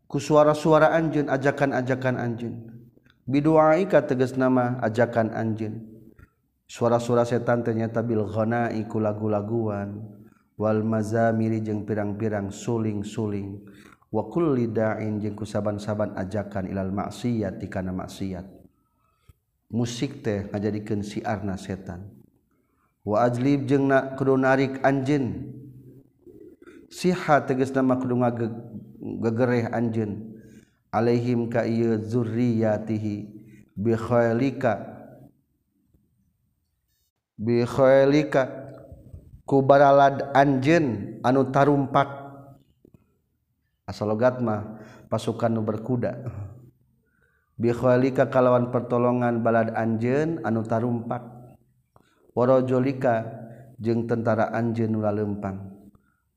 ku 0.06 0.22
suara-suara 0.22 0.92
anjin 0.94 1.26
ajakan-ajakan 1.28 2.16
anjin 2.16 2.54
biduaika 3.28 4.04
teges 4.04 4.36
nama 4.38 4.78
ajakan 4.84 5.34
anjin 5.34 5.98
suara-suara 6.68 7.24
setan 7.24 7.64
ternyata 7.64 8.04
bil 8.04 8.28
iku 8.76 9.00
lagu-laguan. 9.00 10.20
Wal 10.58 10.82
mazamiri 10.82 11.62
jeung 11.62 11.86
pirang-pirang 11.86 12.50
suling-suling. 12.50 13.62
wakul 14.08 14.56
lidain 14.56 15.20
jeng 15.20 15.36
kusaban-saban 15.36 16.16
ajakan 16.16 16.68
ilal 16.68 16.92
maksiat 16.92 17.60
kana 17.68 17.92
maksiat. 17.92 18.46
Musik 19.68 20.24
teh 20.24 20.48
ngajadikeun 20.48 21.04
siarna 21.04 21.60
setan. 21.60 22.08
Wa 23.04 23.28
ajlib 23.28 23.68
jeung 23.68 23.88
na 23.92 24.16
kudu 24.16 24.36
narik 24.40 24.80
anjeun. 24.80 25.52
Siha 26.88 27.44
tegas 27.44 27.72
nama 27.76 28.00
kudu 28.00 28.16
ngagegereh 28.16 29.68
anjeun. 29.72 30.40
Alaihim 30.88 31.52
ka 31.52 31.68
ieu 31.68 32.00
zurriyatihi 32.00 33.14
bi 33.76 33.92
khailika 33.92 34.88
bi 37.36 37.60
khailika 37.68 38.48
ku 39.44 39.60
anjeun 40.32 41.20
anu 41.20 41.52
tarumpak 41.52 42.27
asalogatmah 43.88 44.78
pasukan 45.08 45.56
nu 45.56 45.64
berkuda. 45.64 46.20
Bikhoalika 47.58 48.30
kalawan 48.30 48.70
pertolongan 48.70 49.42
balad 49.42 49.74
anjen 49.74 50.38
anu 50.46 50.62
tarumpak. 50.62 51.24
Warojolika 52.36 53.26
jeung 53.80 54.06
tentara 54.06 54.54
anjeun 54.54 54.94
nu 54.94 55.02
lalempang. 55.02 55.58
Lempang 55.58 55.78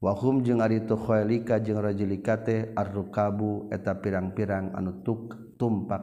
wahum 0.02 0.42
jeung 0.42 0.66
ari 0.66 0.82
tu 0.90 0.98
khoalika 0.98 1.62
jeung 1.62 1.78
rajulika 1.78 2.42
teh 2.42 2.74
arrukabu 2.74 3.70
eta 3.70 3.94
pirang-pirang 4.02 4.74
anu 4.74 5.06
tuk 5.06 5.54
tumpak. 5.62 6.02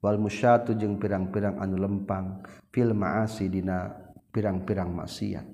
Wal 0.00 0.16
musyatu 0.16 0.72
jeung 0.72 0.96
pirang-pirang 0.96 1.60
anu 1.60 1.76
lempang. 1.76 2.40
Fil 2.72 2.96
maasi 2.96 3.52
dina 3.52 3.92
pirang-pirang 4.32 4.88
maksiat. 4.88 5.44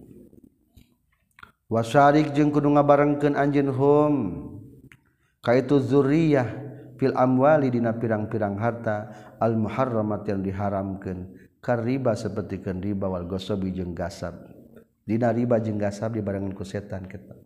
Wasyarik 1.67 2.31
jeung 2.37 2.55
kudu 2.55 2.71
ngabarengkeun 2.71 3.35
anjeun 3.35 3.71
hum. 3.75 4.15
kaitu 5.43 5.83
zuriyah 5.83 6.47
fil 6.97 7.13
amwali 7.19 7.69
dina 7.69 7.91
pirang-pirang 7.99 8.55
harta 8.57 9.11
al 9.43 9.59
muharramat 9.59 10.23
yang 10.31 10.41
diharamkeun. 10.41 11.43
Kariba 11.63 12.19
seperti 12.19 12.59
riba 12.59 13.07
wal 13.07 13.27
gosobi 13.27 13.71
jeung 13.71 13.95
gasab. 13.95 14.35
Dina 15.07 15.31
riba 15.31 15.63
jeung 15.63 15.79
gasab 15.79 16.19
dibarengan 16.19 16.55
ku 16.55 16.67
setan 16.67 17.07
kita. 17.07 17.39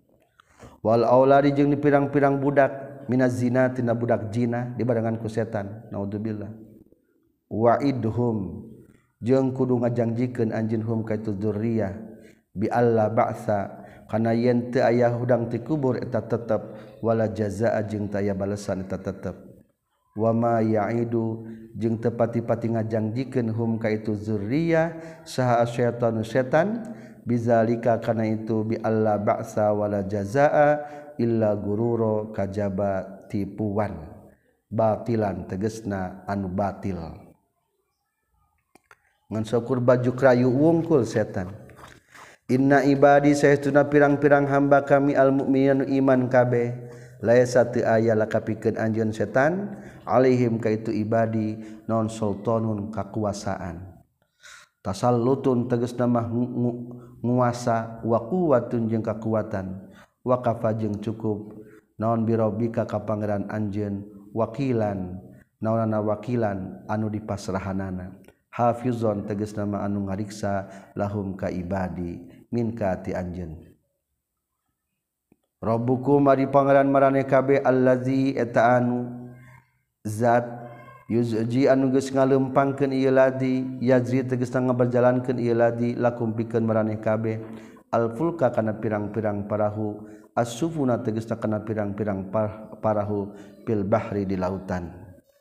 Wal 0.81 1.05
auladi 1.05 1.53
jeung 1.53 1.69
di 1.69 1.77
pirang-pirang 1.77 2.41
budak 2.41 3.05
minaz 3.13 3.37
zina 3.37 3.69
tina 3.73 3.93
budak 3.93 4.33
zina 4.33 4.73
dibarengan 4.77 5.21
ku 5.21 5.29
setan. 5.29 5.89
Naudzubillah 5.93 6.49
wa 7.53 7.79
idhum 7.85 8.69
jeung 9.21 9.53
kudu 9.53 9.85
ngajangjikeun 9.85 10.51
anjeun 10.53 10.83
hum 10.83 11.05
ka 11.05 11.21
itu 11.21 11.33
bi 12.57 12.67
alla 12.73 13.13
ba'sa 13.13 13.86
karena 14.07 14.31
yen 14.33 14.71
teu 14.71 14.87
aya 14.87 15.11
hudang 15.11 15.51
ti 15.51 15.59
kubur 15.59 15.99
eta 15.99 16.23
tetep. 16.23 16.63
Wala 17.03 17.29
jazaa 17.29 17.83
jeung 17.85 18.09
taya 18.09 18.33
balasan 18.33 18.83
balesan 18.83 18.89
eta 18.89 18.99
tetep. 19.03 19.37
Wa 20.17 20.33
ma 20.33 20.65
ya'idu 20.65 21.45
jeung 21.77 22.01
teu 22.01 22.15
pati-pati 22.15 22.73
ngajanjikeun 22.73 23.53
hum 23.53 23.77
ka 23.77 23.93
itu 23.93 24.17
zurriyah 24.17 25.23
saha 25.27 25.67
syaitan 25.67 26.23
setan. 26.23 26.69
Bizalika 27.27 27.99
kana 27.99 28.23
itu 28.23 28.63
bi 28.63 28.79
alla 28.79 29.19
ba'sa 29.19 29.75
wala 29.75 30.07
jazaa 30.07 30.79
illa 31.19 31.59
gururo 31.59 32.31
kajaba 32.31 33.27
tipuan. 33.27 34.15
Batilan 34.71 35.51
tegesna 35.51 36.23
anu 36.31 36.47
batil. 36.47 36.99
Ngan 39.27 39.43
syukur 39.43 39.83
baju 39.83 40.15
krayu 40.15 40.47
wungkul 40.47 41.03
setan. 41.03 41.66
Inna 42.47 42.87
ibadi 42.87 43.35
sayuna 43.35 43.91
pirang-pirang 43.91 44.47
hamba 44.47 44.87
kami 44.87 45.19
al-mukminu 45.19 45.83
iman 45.99 46.31
kabeh. 46.31 46.79
Layasati 47.19 47.83
aya 47.83 48.15
lakapikeun 48.15 48.77
anjeun 48.79 49.11
setan 49.11 49.75
alaihim 50.07 50.61
kaitu 50.61 50.95
ibadi 50.95 51.59
non 51.91 52.07
sultanun 52.07 52.93
kakuasaan. 52.93 53.99
Tasallutun 54.79 55.67
tegasna 55.67 56.07
mah 56.07 56.29
nguasa 57.19 58.05
wa 58.07 58.21
quwwatun 58.21 58.87
jeung 58.87 59.03
kakuatan 59.03 59.91
wa 60.23 60.39
kafa 60.39 60.77
jeung 60.77 61.03
cukup. 61.03 61.67
Naon 61.99 62.29
birobika 62.29 62.87
ka 62.87 63.03
pangeran 63.03 63.51
anjeun 63.51 64.07
wakilan 64.31 65.19
naonana 65.59 65.99
wakilan 65.99 66.85
anu 66.87 67.11
dipasrahanana. 67.11 68.23
Hafizon 68.53 69.25
tegasna 69.25 69.65
mah 69.65 69.83
anu 69.89 70.05
ngariksa 70.07 70.69
lahum 70.95 71.33
ka 71.33 71.49
ibadi. 71.49 72.36
minkati 72.53 73.15
anjeun. 73.17 73.57
Robbuku 75.63 76.21
mari 76.21 76.47
pangeran 76.47 76.93
marane 76.93 77.25
kabe 77.25 77.59
allazi 77.65 78.37
eta 78.37 78.77
anu 78.77 79.09
zat 80.05 80.45
yuzji 81.09 81.65
anu 81.67 81.91
geus 81.91 82.13
ngalempangkeun 82.13 82.93
ieu 82.93 83.11
ladi 83.11 83.65
yajri 83.81 84.23
tegas 84.29 84.53
ngaberjalankeun 84.53 85.41
ieu 85.41 85.57
ladi 85.57 85.97
lakum 85.97 86.37
pikeun 86.37 86.63
marane 86.69 87.01
kabe. 87.01 87.41
Alfulka 87.89 88.53
kana 88.53 88.77
pirang-pirang 88.77 89.49
parahu 89.49 90.05
as-sufuna 90.37 91.01
tegasna 91.01 91.41
kana 91.41 91.65
pirang-pirang 91.65 92.29
parahu 92.85 93.33
fil 93.65 93.87
bahri 93.87 94.29
di 94.29 94.37
lautan. 94.37 94.93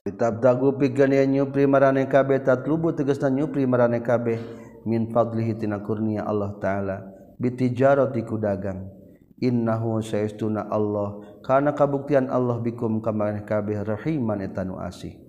Kitab 0.06 0.40
dagu 0.40 0.72
pikeun 0.78 1.12
ye 1.12 1.26
nyupri 1.28 1.68
marane 1.68 2.08
kabe 2.08 2.40
tatlubu 2.40 2.96
tegasna 2.96 3.28
nyupri 3.28 3.68
marane 3.68 4.00
kabe. 4.00 4.40
min 4.86 5.10
fadlihi 5.12 5.58
tina 5.58 5.82
kurnia 5.82 6.24
Allah 6.24 6.56
taala 6.62 6.98
bitijarati 7.42 8.24
dagang. 8.40 8.94
Innahu 9.36 10.00
saestuna 10.00 10.72
Allah 10.72 11.20
kana 11.44 11.76
kabuktian 11.76 12.32
Allah 12.32 12.56
bikum 12.64 13.04
kamaneh 13.04 13.44
kabeh 13.44 13.84
rahiman 13.84 14.40
eta 14.40 14.64
nu 14.64 14.80
asih. 14.80 15.20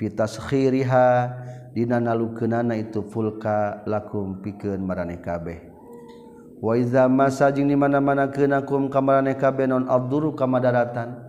Fitaskhiriha 0.00 1.06
dina 1.76 2.00
nalukeunana 2.00 2.80
itu 2.80 3.04
fulka 3.12 3.84
lakum 3.84 4.40
pikeun 4.40 4.80
maraneh 4.80 5.20
kabeh. 5.20 5.68
Wa 6.64 6.80
iza 6.80 7.04
masa 7.12 7.52
jeung 7.52 7.68
di 7.68 7.76
mana-mana 7.76 8.32
keunakum 8.32 8.88
ka 8.88 9.04
maraneh 9.04 9.36
kabeh 9.36 9.68
non 9.68 9.84
aduru 9.84 10.32
ka 10.32 10.48
madaratan 10.48 11.20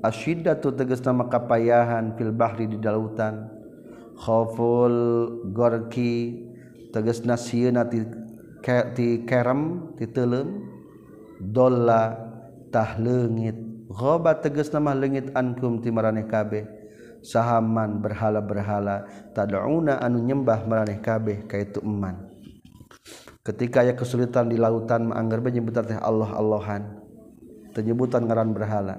asyiddatu 0.00 0.72
tegasna 0.72 1.12
makapayahan 1.20 2.16
fil 2.16 2.32
bahri 2.32 2.64
di 2.64 2.80
lautan 2.80 3.50
khawful 4.16 4.96
gorki 5.52 6.47
teges 6.94 7.24
nasieuna 7.24 7.86
ti 7.86 8.04
ti 8.94 9.22
kerem 9.24 9.94
ti 9.96 10.04
teuleum 10.08 10.48
dolla 11.40 12.16
tah 12.68 12.98
leungit. 12.98 13.56
Ghaba 13.88 14.44
teges 14.44 14.68
mah 14.76 14.92
leungit 14.92 15.32
ankum 15.32 15.80
ti 15.80 15.88
maraneh 15.88 16.28
kabeh. 16.28 16.64
Sahaman 17.18 17.98
berhala-berhala 17.98 19.08
tad'una 19.34 19.98
anu 19.98 20.22
nyembah 20.22 20.68
maraneh 20.68 21.02
kabeh 21.02 21.50
kaitu 21.50 21.82
eman. 21.82 22.30
Ketika 23.42 23.80
aya 23.80 23.96
kesulitan 23.96 24.52
di 24.52 24.60
lautan 24.60 25.08
anggar 25.10 25.40
menyebutan 25.40 25.88
teh 25.88 25.98
Allah 25.98 26.30
Allahan 26.36 27.08
penyebutan 27.78 28.26
ngaran 28.26 28.50
berhala. 28.50 28.98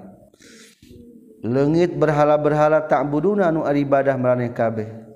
Lengit 1.40 1.96
berhala-berhala 1.96 2.84
tak 2.84 3.08
buduna 3.08 3.48
anu 3.48 3.64
ibadah 3.64 4.16
maraneh 4.16 4.52
kabeh. 4.52 5.09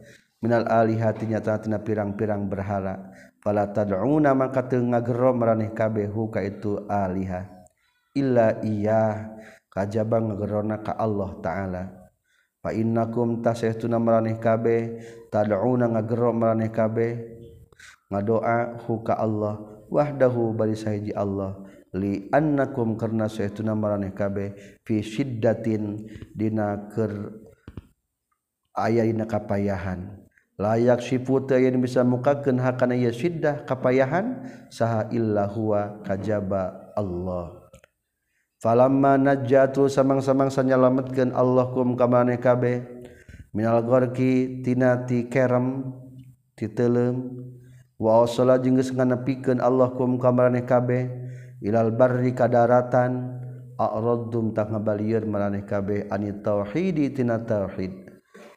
Minal 0.45 0.69
ali 0.69 1.01
hatinya 1.01 1.41
tina 1.41 1.81
pirang-pirang 1.81 2.45
berhala. 2.53 3.01
Fala 3.41 3.73
tad'una 3.73 4.37
maka 4.37 4.69
teu 4.69 4.85
ngagero 4.85 5.33
meraneh 5.33 5.73
kabeh 5.73 6.05
hu 6.13 6.29
ka 6.29 6.45
itu 6.45 6.85
aliha 6.85 7.49
illa 8.13 8.61
iya 8.61 9.33
kajaba 9.73 10.21
ngagerona 10.21 10.85
ka 10.85 10.93
Allah 11.01 11.31
taala. 11.41 11.85
Innakum 12.65 13.45
tasuna 13.45 14.01
meraneh 14.01 14.37
kabeh 14.41 15.01
taduna 15.29 15.89
ngagero 15.93 16.33
meraneh 16.37 16.69
kabeh 16.69 17.13
ngadoa 18.13 18.85
huka 18.85 19.17
Allah. 19.17 19.61
Wahdahu 19.89 20.57
bari 20.57 20.77
sahiji 20.77 21.13
Allah. 21.13 21.61
Li 21.93 22.27
annakum 22.33 22.97
karna 22.97 23.29
saytuna 23.29 23.77
meraneh 23.77 24.17
kabeh 24.17 24.81
fi 24.83 25.05
syiddatin 25.05 26.09
dina 26.33 26.89
keur 26.91 27.45
aya 28.75 29.07
dina 29.07 29.29
kapayahan 29.29 30.24
layak 30.55 31.03
siput 31.03 31.51
yen 31.51 31.83
bisa 31.83 32.07
mukakeun 32.07 32.63
hakana 32.63 32.95
ieu 32.95 33.11
siddah 33.11 33.67
kapayahan 33.67 34.47
saha 34.71 35.11
illa 35.11 35.51
huwa 35.51 35.99
kajaba 36.07 36.95
Allah. 36.95 37.65
Falamma 38.63 39.21
najjatu 39.21 39.93
samang-samang 39.93 40.49
sanyalametkeun 40.49 41.37
Allah 41.37 41.69
kum 41.75 41.99
ka 42.01 42.09
maneh 42.09 42.41
kabeh 42.41 42.81
minal 43.53 43.85
gorki 43.85 44.65
tina 44.65 45.05
ti 45.05 45.29
kerem 45.29 45.93
ti 46.57 46.73
teuleum 46.73 47.29
wa 48.01 48.25
wasala 48.25 48.57
jeung 48.57 48.81
geus 48.81 48.89
nganepikeun 48.89 49.61
Allah 49.61 49.93
kum 49.93 50.17
ka 50.17 50.33
maneh 50.33 50.65
kabeh 50.65 51.13
ilal 51.61 51.93
barri 51.93 52.33
ka 52.33 52.49
daratan 52.49 53.43
a'raddum 53.77 54.57
tak 54.57 54.73
ngabalieun 54.73 55.29
maneh 55.29 55.67
kabeh 55.69 56.09
anit 56.09 56.41
tauhidi 56.41 57.13
tina 57.13 57.43
tauhid. 57.45 58.04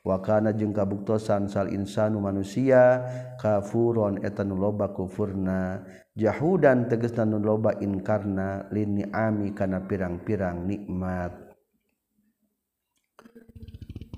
wakana 0.08 0.56
jeung 0.56 0.72
kabuktosan 0.72 1.52
sal 1.52 1.68
insanu 1.68 2.24
manusia 2.24 3.04
kafuron 3.36 4.24
etan 4.24 4.56
loba 4.56 4.96
kufurna. 4.96 5.84
Jahudan 6.18 6.90
tegesna 6.90 7.30
nu 7.30 7.38
loba 7.38 7.78
inkarna 7.78 8.66
lini 8.74 9.06
ni'ami 9.06 9.54
kana 9.54 9.86
pirang-pirang 9.86 10.66
nikmat. 10.66 11.30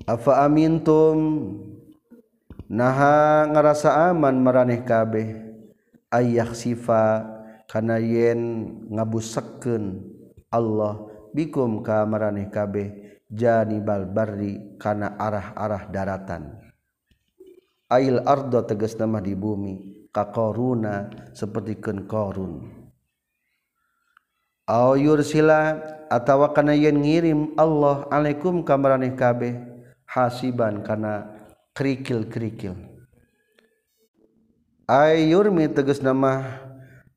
Afa 0.08 0.46
amintum? 0.46 1.18
Naha 2.70 3.50
ngarasa 3.50 4.08
aman 4.08 4.38
maraneh 4.40 4.80
kabeh. 4.80 5.28
Ayah 6.08 6.56
sifa 6.56 7.26
kana 7.68 8.00
yen 8.00 8.40
ngabusakeun 8.88 10.00
Allah 10.48 11.04
bikum 11.36 11.84
ka 11.84 12.08
maraneh 12.08 12.48
kabeh. 12.48 13.09
Janibal 13.30 14.10
barri 14.10 14.76
kana 14.76 15.14
arah-arah 15.14 15.86
daratan. 15.88 16.58
Ail 17.90 18.22
ardo 18.26 18.62
tegas 18.66 18.98
nama 18.98 19.22
di 19.22 19.34
bumi 19.34 20.06
kakoruna 20.10 21.10
seperti 21.34 21.78
ken 21.78 22.06
korun. 22.06 22.70
Au 24.70 24.94
yursila 24.94 25.78
atawa 26.10 26.54
kana 26.54 26.74
yen 26.74 27.02
ngirim 27.02 27.58
Allah 27.58 28.06
alaikum 28.10 28.62
kamaraneh 28.62 29.18
kabeh 29.18 29.58
hasiban 30.06 30.86
kana 30.86 31.26
kerikil-kerikil. 31.74 32.78
Ay 34.86 35.30
yurmi 35.30 35.70
tegas 35.70 36.02
nama 36.02 36.62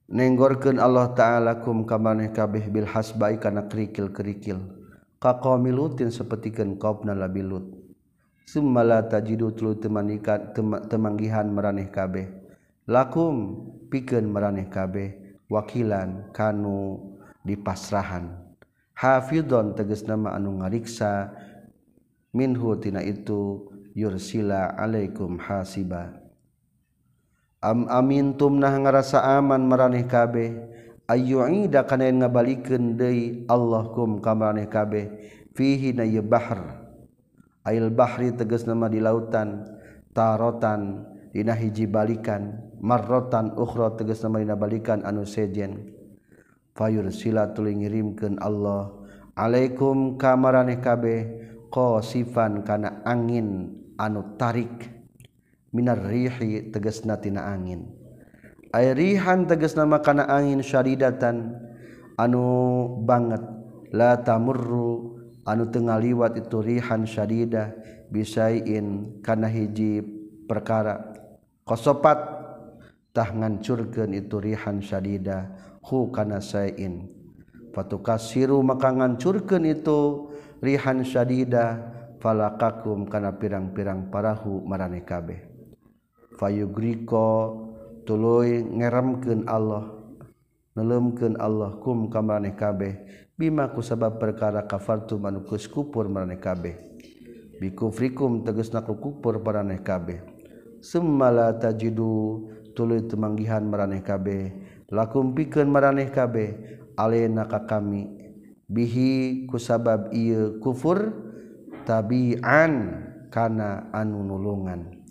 nenggorkeun 0.09 0.77
Allah 0.81 1.13
taala 1.13 1.61
kum 1.61 1.85
kamaneh 1.85 2.33
kabeh 2.33 2.69
bil 2.69 2.85
hasbai 2.89 3.37
kana 3.37 3.65
kerikil-kerikil 3.69 4.82
kaqaumi 5.23 5.71
lutin 5.71 6.11
sapertikeun 6.11 6.75
qaumna 6.75 7.15
labi 7.15 7.39
lut 7.39 7.83
summa 8.43 8.83
la 8.83 8.99
tajidu 9.07 9.55
tulu 9.55 9.79
temanikan 9.79 10.51
temanggihan 10.91 11.47
maraneh 11.47 11.89
kabeh. 11.89 12.27
Lakum 12.85 13.65
pikeun 13.87 14.27
maraneh 14.27 14.67
kabeh. 14.67 15.39
Wakilan 15.47 16.33
kanu 16.35 16.99
dipasrahan. 17.47 18.41
Hafidhon 18.93 19.73
tegas 19.73 20.03
nama 20.05 20.35
anu 20.35 20.59
ngariksa. 20.61 21.33
Minhu 22.33 22.77
tina 22.81 23.05
itu 23.05 23.69
yursila 23.93 24.73
alaikum 24.73 25.37
hasiba. 25.37 26.17
Am 27.63 27.87
amintum 27.87 28.59
nah 28.59 28.73
ngarasa 28.73 29.23
aman 29.23 29.63
maraneh 29.69 30.03
kabeh. 30.03 30.72
ayu'ida 31.09 31.83
kana 31.83 32.07
yang 32.07 32.23
ngabalikeun 32.23 32.95
deui 32.95 33.43
Allah 33.51 33.91
kum 33.91 34.23
ka 34.23 34.31
maneh 34.35 34.67
kabeh 34.71 35.09
fihi 35.53 35.93
na 35.93 36.05
bahr. 36.21 36.83
Ail 37.63 37.87
bahri 37.95 38.35
tegas 38.35 38.67
nama 38.67 38.91
di 38.91 38.99
lautan. 38.99 39.63
Tarotan 40.11 41.07
dina 41.31 41.55
hiji 41.55 41.87
balikan. 41.87 42.59
Marrotan 42.83 43.55
ukhra 43.55 43.95
tegas 43.95 44.19
nama 44.21 44.43
dina 44.43 44.59
balikan 44.59 44.99
anu 45.07 45.23
sejen. 45.23 45.95
Fayur 46.75 47.07
silatul 47.13 47.71
ngirimkeun 47.71 48.41
Allah. 48.43 48.91
Alaikum 49.33 50.19
ka 50.19 50.35
maraneh 50.35 50.83
kabeh 50.83 51.19
qasifan 51.71 52.67
kana 52.67 52.99
angin 53.07 53.79
anu 53.95 54.35
tarik. 54.35 54.91
Minar 55.73 56.03
rihi 56.03 56.69
tegasna 56.69 57.17
tina 57.17 57.49
angin. 57.49 58.02
airihan 58.73 59.45
teges 59.45 59.77
nama 59.77 60.01
kana 60.01 60.25
angin 60.25 60.65
syariidatan 60.65 61.53
anu 62.17 62.45
banget 63.05 63.45
la 63.93 64.17
tamurru 64.25 65.21
anu 65.45 65.69
tengah 65.69 66.01
liwat 66.01 66.41
itu 66.41 66.57
rihan 66.59 67.05
syaridah 67.05 67.71
bisain 68.09 69.21
kana 69.21 69.45
hiji 69.45 70.01
perkara. 70.49 71.13
Kosopat 71.63 72.19
tah 73.13 73.29
ngancurkeun 73.29 74.11
itu 74.17 74.35
rihan 74.41 74.81
syaridah 74.81 75.53
hu 75.85 76.09
kana 76.09 76.41
sain 76.41 77.07
fatukasiru 77.71 78.59
maka 78.65 78.89
ngancurkeun 78.89 79.63
itu 79.69 80.29
rihan 80.59 81.05
syaridah 81.05 81.93
falakakum 82.17 83.05
kana 83.05 83.37
pirang-pirang 83.37 84.09
parahu 84.09 84.65
marane 84.65 85.05
kabeh. 85.05 85.45
Fayugriko 86.41 87.29
tuluy 88.03 88.63
ngeremken 88.63 89.47
Allah 89.47 90.03
nelumken 90.73 91.37
Allah 91.37 91.77
kum 91.79 92.09
ka 92.09 92.21
maneh 92.21 92.57
kabeh. 92.57 93.25
Bimaku 93.33 93.81
sabab 93.81 94.21
perkara 94.21 94.65
kafartu 94.69 95.17
manukus 95.17 95.65
kupur 95.65 96.05
maneh 96.05 96.37
kabeh. 96.37 96.77
Bikufrikum 97.57 98.45
tegasna 98.45 98.81
naku 98.81 98.97
kupur 98.99 99.41
maneh 99.41 99.81
kabeh. 99.81 100.21
Sammala 100.83 101.55
tajidu 101.57 102.45
tuluy 102.75 103.05
temanggihan 103.07 103.63
meraneh 103.63 104.03
kabeh. 104.03 104.53
Lakum 104.91 105.33
pikeun 105.33 105.71
meraneh 105.71 106.11
kabeh 106.11 106.81
ale 106.97 107.25
ka 107.49 107.65
kami. 107.65 108.21
Bihi 108.69 109.45
ku 109.49 109.57
sabab 109.57 110.13
ieu 110.13 110.57
kufur 110.61 111.13
tabi'an 111.85 113.01
kana 113.29 113.89
anu 113.93 114.21
nulungan. 114.25 115.01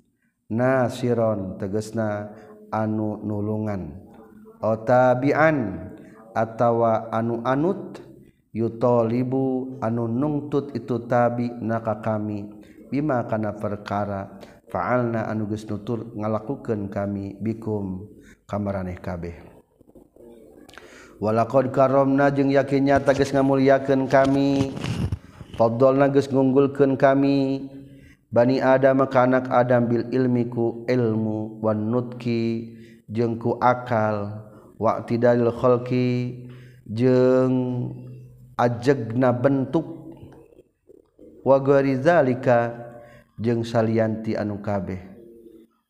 Nasiron 0.53 1.57
tegasna 1.57 2.29
anu 2.73 3.21
nulungan. 3.21 4.01
Otabian 4.65 5.91
atawa 6.33 7.13
anu 7.13 7.45
anut 7.45 8.01
yutolibu 8.57 9.77
anu 9.85 10.09
nungtut 10.09 10.73
itu 10.73 11.05
tabi 11.05 11.53
naka 11.61 12.01
kami. 12.01 12.49
Bima 12.89 13.25
kana 13.29 13.57
perkara 13.57 14.41
fa'alna 14.69 15.29
anu 15.29 15.49
geus 15.49 15.69
nutur 15.69 16.17
ngalakukeun 16.17 16.89
kami 16.89 17.37
bikum. 17.39 18.09
Kamaraneh 18.49 19.01
kabeh. 19.01 19.37
Walaqad 21.23 21.71
karomna 21.71 22.29
jeung 22.35 22.51
yakin 22.51 22.91
nyata 22.91 23.15
geus 23.15 23.33
ngamulyakeun 23.33 24.11
kami. 24.11 24.75
Faddalna 25.57 26.09
geus 26.13 26.29
ngunggulkeun 26.29 26.97
kami. 27.01 27.69
Bani 28.33 28.65
Adam 28.65 29.05
mekanak 29.05 29.53
Adam 29.53 29.93
bil 29.93 30.09
ilmiku 30.09 30.89
ilmu 30.89 31.61
wan 31.61 31.93
nutki 31.93 32.73
jengku 33.05 33.61
akal. 33.61 34.49
Waktu 34.81 35.21
dalil 35.21 35.53
khalqi 35.53 36.41
jeng 36.89 37.53
ajegna 38.57 39.37
bentuk. 39.37 39.85
Wa 41.45 41.61
gharizalika 41.61 42.73
jeng 43.37 43.69
salianti 43.69 44.33
anu 44.33 44.65
kabeh. 44.65 45.05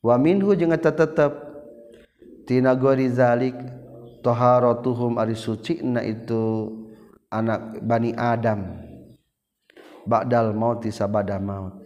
Wa 0.02 0.18
minhu 0.18 0.58
jeung 0.58 0.74
tetep. 0.74 1.54
Tina 2.42 2.74
gharizalik 2.74 3.54
taharatuhum 4.26 5.14
ari 5.14 5.38
sucina 5.38 6.02
itu 6.02 6.74
anak 7.30 7.78
bani 7.86 8.18
adam. 8.18 8.82
Ba'dal 10.02 10.50
mauti 10.50 10.90
sabada 10.90 11.38
maut. 11.38 11.81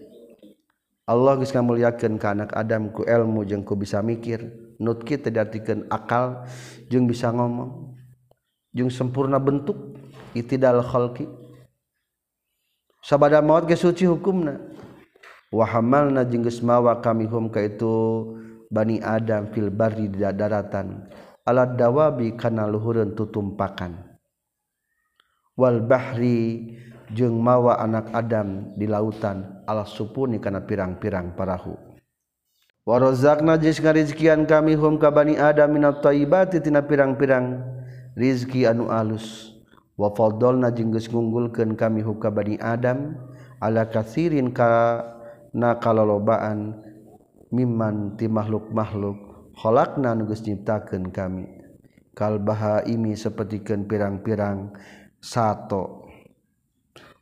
Allah 1.07 1.39
geus 1.39 1.55
ngamuliakeun 1.55 2.19
ka 2.19 2.35
anak 2.35 2.51
Adam 2.51 2.91
ku 2.91 3.07
ilmu 3.07 3.47
jeung 3.47 3.63
ku 3.63 3.79
bisa 3.79 4.03
mikir. 4.03 4.43
Nut 4.83 5.07
kita 5.07 5.31
diartikeun 5.31 5.87
akal 5.87 6.43
jeung 6.91 7.07
bisa 7.07 7.31
ngomong. 7.31 7.95
Jeung 8.75 8.91
sempurna 8.91 9.39
bentuk 9.39 9.95
itidal 10.35 10.83
khalqi. 10.83 11.31
Sabada 13.07 13.39
maut 13.39 13.71
geus 13.71 13.87
suci 13.87 14.03
hukumna. 14.11 14.59
Wa 15.55 15.63
hamalna 15.63 16.27
jeung 16.27 16.43
geus 16.43 16.59
mawa 16.59 16.99
kami 16.99 17.31
hum 17.31 17.55
ka 17.55 17.63
itu 17.63 18.35
Bani 18.67 18.99
Adam 18.99 19.47
fil 19.55 19.71
barri 19.71 20.11
di 20.11 20.27
daratan. 20.27 21.07
Alat 21.47 21.79
dawabi 21.79 22.35
kana 22.35 22.67
luhureun 22.67 23.15
tutumpakan. 23.15 23.95
Wal 25.55 25.87
bahri 25.87 26.75
jeung 27.13 27.39
mawa 27.39 27.79
anak 27.79 28.11
Adam 28.11 28.75
di 28.75 28.87
lautan 28.91 29.63
Allah 29.67 29.87
supuni 29.87 30.39
kana 30.43 30.63
pirang-pirang 30.63 31.35
parahu. 31.35 31.75
Warozakna 32.87 33.59
jis 33.59 33.83
ngarizkian 33.83 34.47
kami 34.47 34.79
hum 34.79 35.03
ka 35.03 35.11
bani 35.11 35.35
Adam 35.35 35.75
minat 35.75 36.07
thayyibati 36.07 36.63
tina 36.63 36.87
pirang-pirang 36.87 37.63
rizki 38.15 38.63
anu 38.63 38.91
alus. 38.95 39.51
Wa 39.99 40.15
faddalna 40.15 40.71
jeung 40.71 40.95
geus 40.95 41.11
ngunggulkeun 41.11 41.75
kami 41.75 42.07
hum 42.07 42.23
ka 42.23 42.31
bani 42.31 42.55
Adam 42.63 43.19
ala 43.59 43.91
kasirin 43.91 44.55
ka 44.55 45.03
na 45.51 45.83
kalolobaan 45.83 46.79
miman 47.51 48.15
ti 48.15 48.31
makhluk-makhluk 48.31 49.19
khalaqna 49.59 50.15
nu 50.15 50.31
geus 50.31 50.47
nyiptakeun 50.47 51.11
kami. 51.11 51.51
Kal 52.15 52.39
bahaimi 52.39 53.19
sapertikeun 53.19 53.91
pirang-pirang 53.91 54.71
sato. 55.19 56.06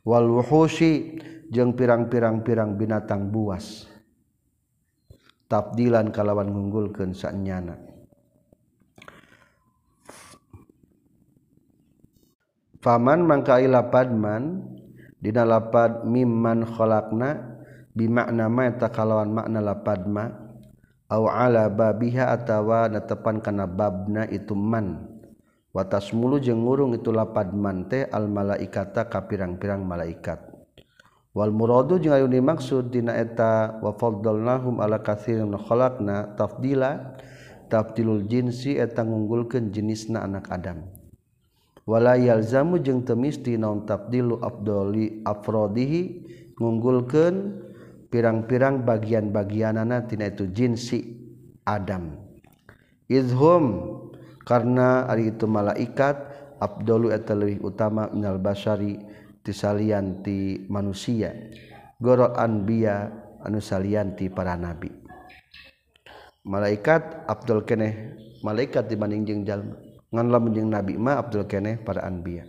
walwuhushi 0.05 1.17
jeung 1.49 1.73
pirang-pirang-pirang 1.73 2.77
binatang 2.77 3.33
buas. 3.33 3.89
Tabdilan 5.49 6.09
kalawan 6.13 6.49
ngunggulkeun 6.49 7.13
sanyana. 7.13 7.77
Faman 12.81 13.25
mangkaila 13.25 13.89
padman 13.89 14.61
dina 15.17 15.41
lapad 15.41 16.05
mimman 16.05 16.69
khalaqna 16.69 17.57
bimakna 17.97 18.45
ma 18.45 18.69
eta 18.69 18.93
kalawan 18.93 19.33
makna 19.33 19.57
lapadma 19.57 20.29
au 21.09 21.25
ala 21.25 21.65
babiha 21.65 22.29
atawa 22.29 22.85
natepan 22.89 23.41
kana 23.41 23.65
babna 23.65 24.29
itu 24.29 24.53
man. 24.53 25.14
watas 25.75 26.15
mulu 26.15 26.39
jeung 26.39 26.63
ngurung 26.63 26.95
itu 26.95 27.11
lapad 27.11 27.51
mante 27.51 28.07
al 28.07 28.31
malaikata 28.31 29.11
ka 29.11 29.27
pirang-pirang 29.27 29.83
malaikat. 29.83 30.39
Wal 31.35 31.51
muradu 31.51 31.99
jeung 31.99 32.15
anu 32.15 32.31
dimaksud 32.31 32.95
dina 32.95 33.11
eta 33.19 33.75
wa 33.83 33.91
faddalnahum 33.91 34.79
ala 34.79 35.03
katsirin 35.03 35.51
khalaqna 35.51 36.39
tafdila 36.39 37.19
tafdilul 37.67 38.23
jinsi 38.23 38.79
eta 38.79 39.03
ngunggulkeun 39.03 39.75
jenisna 39.75 40.23
anak 40.23 40.47
adam. 40.47 40.87
Wala 41.83 42.15
yalzamu 42.15 42.79
jeung 42.79 43.03
temisti 43.03 43.59
naon 43.59 43.83
tafdilu 43.83 44.39
afdali 44.39 45.27
afrodihi 45.27 46.01
ngunggulkeun 46.55 47.35
pirang-pirang 48.07 48.87
bagian-bagianana 48.87 50.07
tina 50.07 50.31
itu 50.31 50.47
jinsi 50.47 51.19
adam. 51.67 52.15
Izhum 53.11 53.65
karena 54.45 55.09
hari 55.09 55.33
itu 55.33 55.49
malaikat 55.49 56.15
Abdul 56.61 57.11
eta 57.11 57.35
leuwih 57.35 57.59
utama 57.65 58.07
minal 58.13 58.39
basari 58.39 58.95
tisalianti 59.41 60.69
manusia. 60.71 61.33
Gorol 61.99 62.31
anbiya 62.37 63.09
anu 63.43 63.59
salianti 63.59 64.29
para 64.29 64.55
nabi. 64.55 64.93
Malaikat 66.45 67.25
Abdul 67.25 67.65
keneh 67.65 68.15
malaikat 68.45 68.85
dibanding 68.85 69.25
jeung 69.25 69.41
jalma 69.43 69.75
nganlah 70.13 70.39
menjeng 70.39 70.69
nabi 70.69 70.93
ma 70.95 71.17
Abdul 71.19 71.49
keneh 71.49 71.81
para 71.81 72.05
anbiya. 72.05 72.45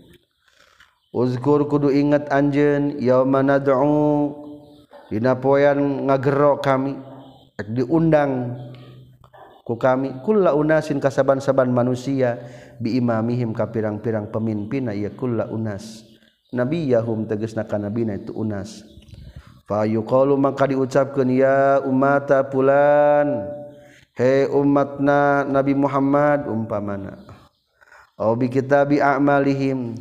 Uzkur 1.16 1.64
kudu 1.64 1.88
ingat 1.88 2.28
anjeun 2.28 3.00
yauma 3.00 3.40
nad'u 3.40 4.36
dina 5.08 5.32
poean 5.40 6.04
ngagero 6.04 6.60
kami 6.60 6.92
diundang 7.72 8.52
ku 9.66 9.74
kami. 9.74 10.22
Kulla 10.22 10.54
unasin 10.54 11.02
kasaban-saban 11.02 11.74
manusia 11.74 12.38
bi 12.78 12.94
imamihim 12.94 13.50
ka 13.50 13.66
pirang-pirang 13.66 14.30
pemimpinna 14.30 14.94
ya 14.94 15.10
kulla 15.10 15.50
unas. 15.50 16.06
Nabiyahum 16.54 17.26
tegasna 17.26 17.66
kanabina 17.66 18.14
itu 18.14 18.30
unas. 18.30 18.86
Fa 19.66 19.82
yuqalu 19.82 20.38
maka 20.38 20.70
diucapkeun 20.70 21.34
ya 21.34 21.82
umata 21.82 22.46
pulan 22.46 23.50
he 24.14 24.46
umatna 24.46 25.42
nabi 25.42 25.74
Muhammad 25.74 26.46
umpamana. 26.46 27.18
Au 28.14 28.38
bi 28.38 28.46
kitabi 28.46 29.02
a'malihim 29.02 29.98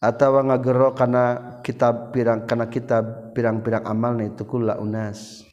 atawa 0.00 0.40
ngagero 0.48 0.96
kana 0.96 1.60
kitab 1.60 2.16
pirang 2.16 2.48
kana 2.48 2.66
kitab 2.72 3.36
pirang-pirang 3.36 3.84
amalna 3.84 4.24
itu 4.24 4.48
kulla 4.48 4.80
unas. 4.80 5.44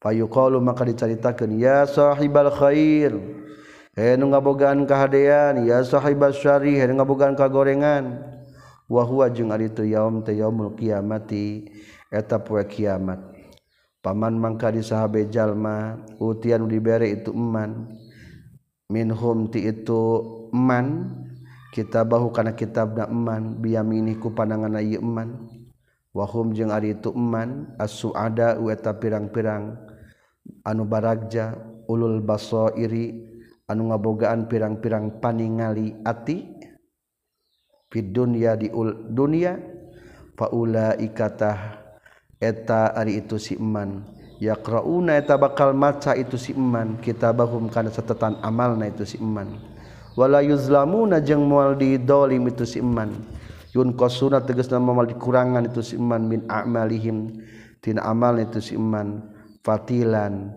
payuqalu 0.00 0.58
maka 0.58 0.88
diceritakan 0.88 1.60
ya 1.60 1.84
sahibal 1.84 2.48
khair. 2.50 3.14
Eh 3.94 4.16
nu 4.16 4.32
ngabogaan 4.32 4.88
kahadean 4.88 5.68
ya 5.68 5.84
sahibas 5.84 6.40
syari 6.40 6.80
eh 6.80 6.88
nu 6.88 6.98
ngabogaan 6.98 7.36
kagorengan. 7.36 8.24
Wa 8.90 9.06
huwa 9.06 9.30
jeung 9.30 9.54
ari 9.54 9.70
teu 9.70 9.86
yaum 9.86 10.26
teu 10.26 10.34
yaumul 10.34 10.74
qiyamati 10.74 11.70
eta 12.10 12.42
poe 12.42 12.64
kiamat. 12.66 13.22
Paman 14.00 14.40
mangka 14.40 14.72
di 14.72 14.80
sahabe 14.80 15.28
jalma 15.28 16.00
utian 16.16 16.64
dibere 16.64 17.12
itu 17.12 17.30
eman. 17.30 17.92
Minhum 18.90 19.52
ti 19.52 19.68
itu 19.68 20.24
eman 20.50 21.12
kita 21.70 22.02
bahu 22.02 22.34
kana 22.34 22.56
kitabna 22.56 23.06
eman 23.06 23.60
biyamini 23.60 24.18
ku 24.18 24.32
panangan 24.34 24.80
ieu 24.80 24.98
eman. 24.98 25.46
Wahum 26.10 26.50
jeung 26.50 26.74
ari 26.74 26.98
itu 26.98 27.14
eman 27.14 27.76
as-suada 27.78 28.58
eta 28.58 28.96
pirang-pirang. 28.98 29.89
anu 30.66 30.86
baragja 30.86 31.54
ulul 31.86 32.22
baso 32.22 32.74
iri 32.74 33.14
anu 33.70 33.90
ngabogaan 33.90 34.50
pirang-pirang 34.50 35.22
paningali 35.22 35.94
ati 36.02 36.58
fid 37.90 38.10
dunya 38.14 38.54
di 38.58 38.70
dunia 39.10 39.58
faula 40.38 40.94
ikatah 40.98 41.80
eta 42.40 42.96
ari 42.96 43.20
itu 43.20 43.36
si 43.36 43.58
iman 43.60 44.02
yaqrauna 44.40 45.20
eta 45.20 45.36
bakal 45.36 45.76
maca 45.76 46.16
itu 46.16 46.40
si 46.40 46.56
iman 46.56 46.96
kitabahum 47.04 47.68
kana 47.68 47.92
catatan 47.92 48.40
amalna 48.40 48.88
itu 48.88 49.04
si 49.04 49.16
iman 49.20 49.60
wala 50.16 50.40
yuzlamuna 50.40 51.20
jeung 51.20 51.44
moal 51.44 51.76
didolim 51.76 52.48
itu 52.48 52.64
si 52.64 52.80
iman 52.80 53.12
yun 53.76 53.94
qasuna 53.94 54.40
tegasna 54.42 54.80
moal 54.80 55.06
dikurangan 55.06 55.68
itu 55.68 55.84
si 55.84 55.94
iman 56.00 56.22
min 56.24 56.40
a'malihim 56.48 57.38
tina 57.84 58.02
amal 58.02 58.40
itu 58.40 58.58
si 58.58 58.74
iman 58.74 59.20
fatilan. 59.64 60.54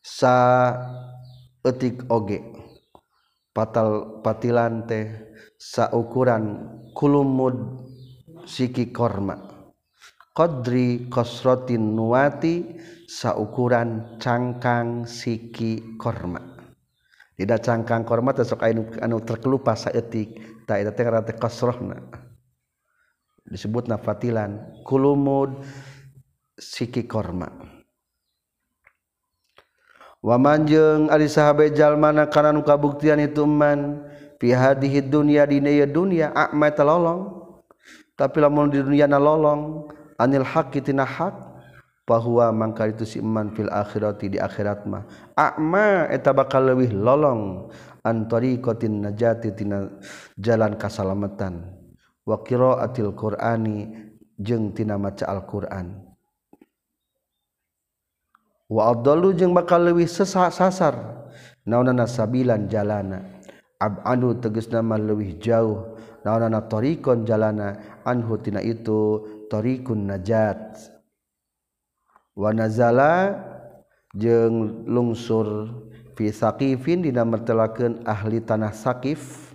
Sa 0.00 0.36
etik 1.66 2.06
oge 2.08 2.40
patal 3.50 4.22
patilan 4.22 4.86
teh 4.86 5.34
sa 5.58 5.90
ukuran 5.90 6.44
kulumud 6.94 7.56
siki 8.46 8.94
korma. 8.94 9.34
Qadri 10.36 11.08
kosrotin 11.08 11.96
nuati 11.96 12.76
sa 13.08 13.34
ukuran 13.34 14.20
cangkang 14.20 15.08
siki 15.08 15.96
korma. 15.96 16.38
Tidak 17.36 17.60
cangkang 17.60 18.04
korma 18.04 18.36
teh 18.36 18.46
sok 18.46 18.62
anu, 18.62 18.88
anu 19.00 19.20
terkelupas 19.24 19.88
sa 19.88 19.90
etik 19.90 20.62
tak 20.68 20.86
eta 20.86 21.22
teh 21.24 21.36
kosrohna 21.36 22.26
disebut 23.46 23.86
nafatilan 23.86 24.82
kulumud 24.82 25.62
siki 26.56 27.04
korma. 27.04 27.52
Wamanjeng 30.24 31.06
ari 31.12 31.30
sahabat 31.30 31.76
mana 31.94 32.26
karena 32.26 32.50
nu 32.50 32.66
kabuktian 32.66 33.22
itu 33.22 33.46
man 33.46 34.02
pihadihi 34.42 35.04
dunia 35.06 35.46
dunya 35.46 35.84
ya 35.84 35.86
dunia 35.86 36.26
akma 36.34 36.72
lolong. 36.82 37.46
Tapi 38.16 38.40
lamun 38.40 38.72
di 38.72 38.80
dunia 38.80 39.04
na 39.04 39.20
lolong 39.20 39.92
anil 40.16 40.42
haqqi 40.42 40.80
tina 40.80 41.04
bahwa 42.06 42.48
mangka 42.54 42.88
itu 42.88 43.04
si 43.04 43.18
iman 43.20 43.52
fil 43.52 43.68
akhirati 43.68 44.32
di 44.32 44.38
akhirat 44.40 44.88
mah. 44.88 45.04
Akma 45.36 46.08
eta 46.08 46.32
bakal 46.32 46.72
leuwih 46.72 46.90
lolong 46.96 47.68
antari 48.00 48.56
kotin 48.58 49.04
najati 49.04 49.52
tina 49.52 49.90
jalan 50.40 50.74
kasalamatan. 50.80 51.76
Wa 52.26 52.42
qiraatil 52.42 53.14
qur'ani 53.14 53.94
jeung 54.40 54.74
tina 54.74 54.98
maca 54.98 55.28
al-qur'an. 55.28 56.05
wa 58.66 58.90
adallu 58.90 59.30
jeung 59.34 59.54
bakal 59.54 59.86
leuwih 59.86 60.10
sasar. 60.10 60.94
Naonana 61.66 62.06
sabilan 62.06 62.70
jalana. 62.70 63.42
Abadu 63.82 64.38
tegas 64.38 64.70
nama 64.70 64.94
leuwih 64.94 65.38
jauh. 65.42 65.98
Naonana 66.22 66.62
tariqon 66.62 67.26
jalana. 67.26 67.78
Anhu 68.06 68.38
tina 68.38 68.62
itu 68.62 69.26
tariqun 69.50 70.06
najat. 70.06 70.78
Wa 72.38 72.54
nazala 72.54 73.34
jeung 74.14 74.86
lungsur 74.86 75.72
fi 76.14 76.30
saqifin 76.30 77.02
dina 77.02 77.26
mertelakeun 77.26 78.06
ahli 78.06 78.38
tanah 78.42 78.70
saqif. 78.70 79.50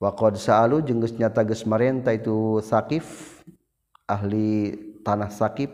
Wa 0.00 0.16
qad 0.16 0.40
sa'alu 0.40 0.80
jeung 0.84 1.04
geus 1.04 1.16
nyata 1.16 1.44
geus 1.44 1.64
marenta 1.68 2.12
itu 2.12 2.60
saqif 2.64 3.40
ahli 4.08 4.76
tanah 5.04 5.28
saqif 5.28 5.72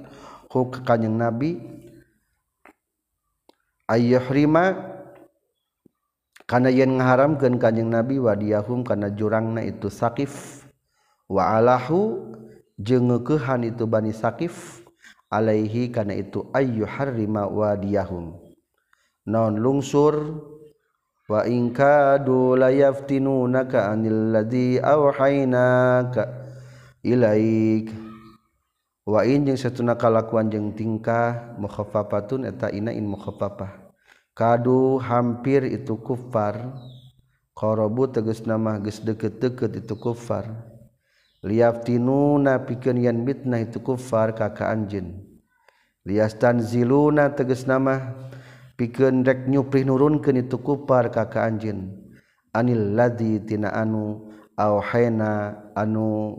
ku 0.51 0.67
kanjing 0.71 1.15
nabi. 1.15 1.59
ayyuhrima 3.91 4.79
kana 6.47 6.71
yen 6.71 7.03
ngaharamkeun 7.03 7.59
kanjeng 7.59 7.91
nabi 7.91 8.23
wadiyahum 8.23 8.87
kana 8.87 9.11
jurangna 9.11 9.67
itu 9.67 9.91
sakif 9.91 10.63
jeung 11.31 12.31
jengekehan 12.79 13.67
itu 13.67 13.85
bani 13.87 14.15
sakif 14.15 14.87
alaihi 15.31 15.91
karena 15.91 16.19
itu 16.19 16.47
ayu 16.51 16.87
harrima 16.87 17.47
wadiyahum. 17.47 18.35
Non 19.31 19.55
lungsur? 19.63 20.43
Wa 21.31 21.47
in 21.47 21.71
kadu 21.71 22.59
layaftinunaka 22.59 23.95
anil 23.95 24.35
ladzi 24.35 24.83
awhaynaka 24.83 26.27
ilaika 27.07 28.10
wain 29.11 29.43
jeung 29.43 29.59
satuna 29.59 29.99
kalakuan 29.99 30.47
jeung 30.47 30.71
tingkah 30.79 31.59
mukhafafatun 31.59 32.47
eta 32.47 32.71
inain 32.71 33.03
mukhafafah 33.03 33.91
kadu 34.39 35.03
hampir 35.03 35.67
itu 35.67 35.99
kufar. 35.99 36.79
Qarabu 37.51 38.09
tegas 38.09 38.41
nama 38.49 38.81
geus 38.81 39.05
deukeut-deukeut 39.05 39.85
itu 39.85 39.95
kufar. 40.01 40.49
Liaftinuna 41.45 42.65
pikeun 42.65 42.97
yan 42.97 43.21
mitnah 43.21 43.61
itu 43.61 43.85
kufar 43.85 44.33
kaka 44.33 44.73
anjin 44.73 45.29
liastan 46.09 46.65
ziluna 46.65 47.37
tegas 47.37 47.69
nama 47.69 48.17
pikeun 48.81 49.25
rek 49.25 49.45
nyuprih 49.49 49.85
nurunkeun 49.85 50.41
itu 50.41 50.57
kufar 50.61 51.13
kaka 51.13 51.45
anjin 51.45 51.77
anjeun. 51.77 51.81
Anil 52.51 52.99
ladzi 52.99 53.39
tina 53.47 53.71
anu 53.71 54.33
auhayna 54.59 55.55
anu 55.79 56.35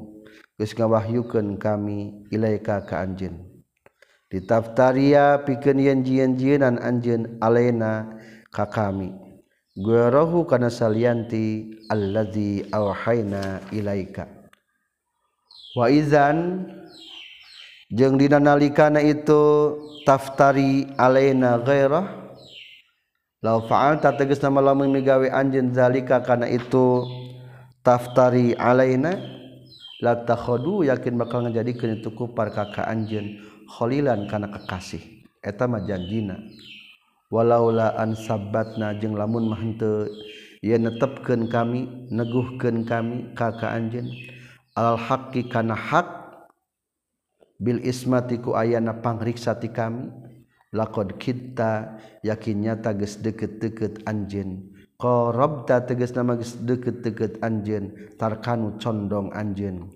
geus 0.62 0.78
ngawahyukeun 0.78 1.58
kami 1.58 2.30
ilaika 2.30 2.86
ka 2.86 3.02
anjeun. 3.02 3.34
Ditaftaria 4.30 5.42
pikeun 5.42 5.82
yen 5.82 6.06
jieun-jieunan 6.06 6.78
anjeun 6.78 7.42
alaina 7.42 8.22
ka 8.54 8.70
kami. 8.70 9.10
Guarahu 9.74 10.46
kana 10.46 10.70
salianti 10.70 11.82
alladzi 11.90 12.70
auhayna 12.70 13.66
ilaika. 13.74 14.30
Waizan 15.74 16.70
jeung 17.90 18.22
dina 18.22 18.38
nalikana 18.38 19.02
itu 19.02 19.42
taftari 20.06 20.94
alaina 20.94 21.58
ghairah 21.58 22.06
law 23.42 23.66
fa'alta 23.66 24.14
tegasna 24.14 24.62
lamun 24.62 24.94
migawe 24.94 25.26
anjeun 25.26 25.74
zalika 25.74 26.22
kana 26.22 26.46
itu 26.46 27.10
taftari 27.82 28.54
alaina 28.54 29.41
la 30.02 30.18
takhadu 30.26 30.82
yakin 30.82 31.14
bakal 31.16 31.46
ngajadikeun 31.46 32.02
itu 32.02 32.10
kufar 32.12 32.50
ka 32.50 32.74
ka 32.74 32.90
anjeun 32.90 33.38
khalilan 33.70 34.26
kana 34.26 34.50
kekasih. 34.50 35.22
Eta 35.42 35.70
mah 35.70 35.86
janjina. 35.86 36.38
Walaula 37.32 37.96
an 37.96 38.18
sabbatna 38.18 38.98
jeung 39.00 39.16
lamun 39.16 39.48
mah 39.48 39.62
henteu 39.62 40.10
yen 40.60 40.84
netepkeun 40.90 41.48
kami 41.48 42.10
neguhkeun 42.12 42.84
kami 42.84 43.32
ka 43.38 43.56
ka 43.56 43.72
anjeun. 43.78 44.10
Alal 44.76 44.98
haqqi 44.98 45.48
kana 45.48 45.78
hak 45.78 46.08
bil 47.62 47.80
ismati 47.86 48.42
ku 48.42 48.58
ayana 48.58 48.98
pangriksa 49.00 49.56
ti 49.62 49.70
kami. 49.70 50.10
Laqad 50.72 51.20
kita 51.20 52.00
yakin 52.24 52.64
nyata 52.64 52.96
geus 52.96 53.20
deket-deket 53.20 54.08
anjeun. 54.08 54.72
qarabta 55.02 55.82
tegas 55.90 56.14
nama 56.14 56.38
geus 56.38 56.62
deukeut-deukeut 56.62 57.42
anjeun. 57.42 58.14
Tarkanu 58.22 58.78
condong 58.78 59.34
anjeun. 59.34 59.90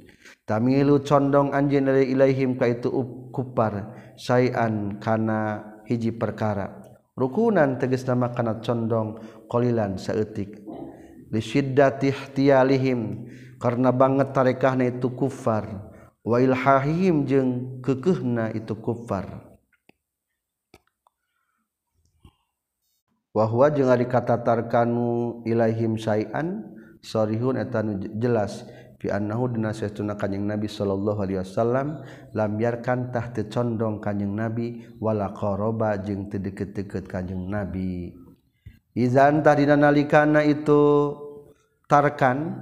Tamilu 0.50 1.06
condong 1.06 1.54
anjeun 1.54 1.86
dari 1.86 2.10
ilaihim 2.10 2.58
ka 2.58 2.66
itu 2.66 2.90
kupar. 3.30 3.94
Sayan 4.18 4.98
kana 4.98 5.62
hiji 5.86 6.10
perkara. 6.10 6.82
Rukunan 7.14 7.78
tegas 7.78 8.04
nama 8.10 8.34
kana 8.34 8.58
condong 8.66 9.22
qalilan 9.46 10.02
saeutik. 10.02 10.66
Li 11.30 11.42
syiddati 11.42 12.10
ihtiyalihim 12.10 13.30
karena 13.62 13.94
banget 13.94 14.34
tarekahna 14.34 14.90
itu 14.90 15.14
kufar. 15.14 15.94
Wa 16.26 16.42
ilhahihim 16.42 17.30
jeung 17.30 17.50
kekehna 17.86 18.50
itu 18.58 18.74
kufar. 18.82 19.45
wahwa 23.36 23.68
jeung 23.68 23.92
ari 23.92 24.08
katatarkanu 24.08 25.44
ilaihim 25.44 26.00
syai'an 26.00 26.64
sarihun 27.04 27.60
eta 27.60 27.84
jelas 28.16 28.64
fi 28.96 29.12
annahu 29.12 29.52
dina 29.52 29.76
sesuna 29.76 30.16
kanjing 30.16 30.48
nabi 30.48 30.72
sallallahu 30.72 31.20
alaihi 31.20 31.44
wasallam 31.44 32.00
lam 32.32 32.52
yarkan 32.56 33.12
tah 33.12 33.36
teu 33.36 33.52
condong 33.52 34.00
kanjing 34.00 34.32
nabi 34.32 34.88
wala 35.04 35.36
qaraba 35.36 36.00
jeung 36.00 36.32
teu 36.32 36.40
deukeut-deukeut 36.40 37.06
kanjing 37.12 37.52
nabi. 37.52 38.16
Izan 38.96 39.44
tah 39.44 39.60
dina 39.60 39.76
nalikana 39.76 40.40
itu 40.48 41.12
tarkan 41.92 42.56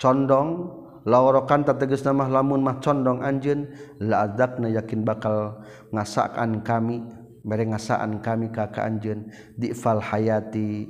condong 0.00 0.72
lawrokan 1.04 1.68
tateges 1.68 2.00
nama 2.08 2.24
lamun 2.28 2.64
mah 2.64 2.80
condong 2.80 3.20
anjeun 3.20 3.68
la 4.00 4.24
adakna 4.24 4.72
yakin 4.72 5.04
bakal 5.04 5.60
ngasakan 5.92 6.64
kami 6.64 7.04
bareng 7.46 7.74
ngasaan 7.74 8.22
kami 8.22 8.50
ka 8.50 8.70
kaanjeun 8.70 9.30
difal 9.58 10.02
hayati. 10.02 10.88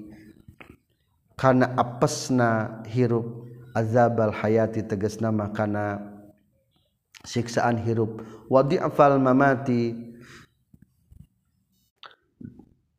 Kana 1.39 1.71
apesna 1.79 2.83
hirup 2.91 3.47
azabal 3.71 4.35
hayati 4.35 4.83
tegasna 4.83 5.31
mah 5.31 5.55
kana 5.55 6.03
siksaan 7.23 7.79
hirup. 7.79 8.27
Wa 8.51 8.67
di'fal 8.67 9.23
mamati. 9.23 9.95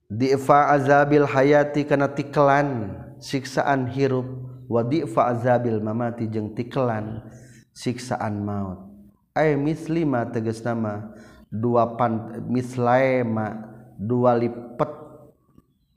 Di'fa 0.09 0.71
azabil 0.73 1.27
hayati 1.27 1.83
kana 1.83 2.09
tiklan 2.15 2.95
siksaan 3.19 3.91
hirup. 3.91 4.25
Wa 4.71 4.87
di'fa 4.87 5.35
azabil 5.35 5.83
mamati 5.83 6.31
jeung 6.31 6.55
tiklan 6.55 7.27
siksaan 7.75 8.39
maut. 8.39 8.87
Ay 9.35 9.59
mislima 9.59 10.23
tegas 10.31 10.63
nama 10.63 11.11
dua 11.49 11.97
pan 11.97 12.45
mislaema 12.45 13.69
dua 13.97 14.37
lipat 14.37 14.91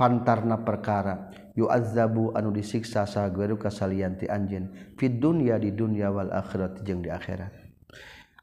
pantarna 0.01 0.61
perkara. 0.61 1.31
Yu'azzabu 1.53 2.33
anu 2.33 2.49
disiksa 2.49 3.05
sageru 3.05 3.61
kasalianti 3.61 4.25
anjeun. 4.27 4.73
Fid 4.97 5.21
dunya 5.21 5.61
di 5.61 5.71
dunya 5.71 6.09
wal 6.09 6.33
akhirat 6.33 6.81
jeung 6.83 7.05
di 7.05 7.13
akhirat. 7.13 7.53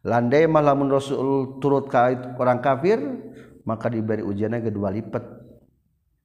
Landai 0.05 0.47
mah 0.47 0.63
lamun 0.63 0.87
rasul 0.87 1.59
turut 1.59 1.91
ka 1.91 2.07
orang 2.39 2.63
kafir 2.63 3.01
maka 3.67 3.91
diberi 3.91 4.23
ujiannya 4.23 4.63
kedua 4.63 4.89
lipat 4.95 5.21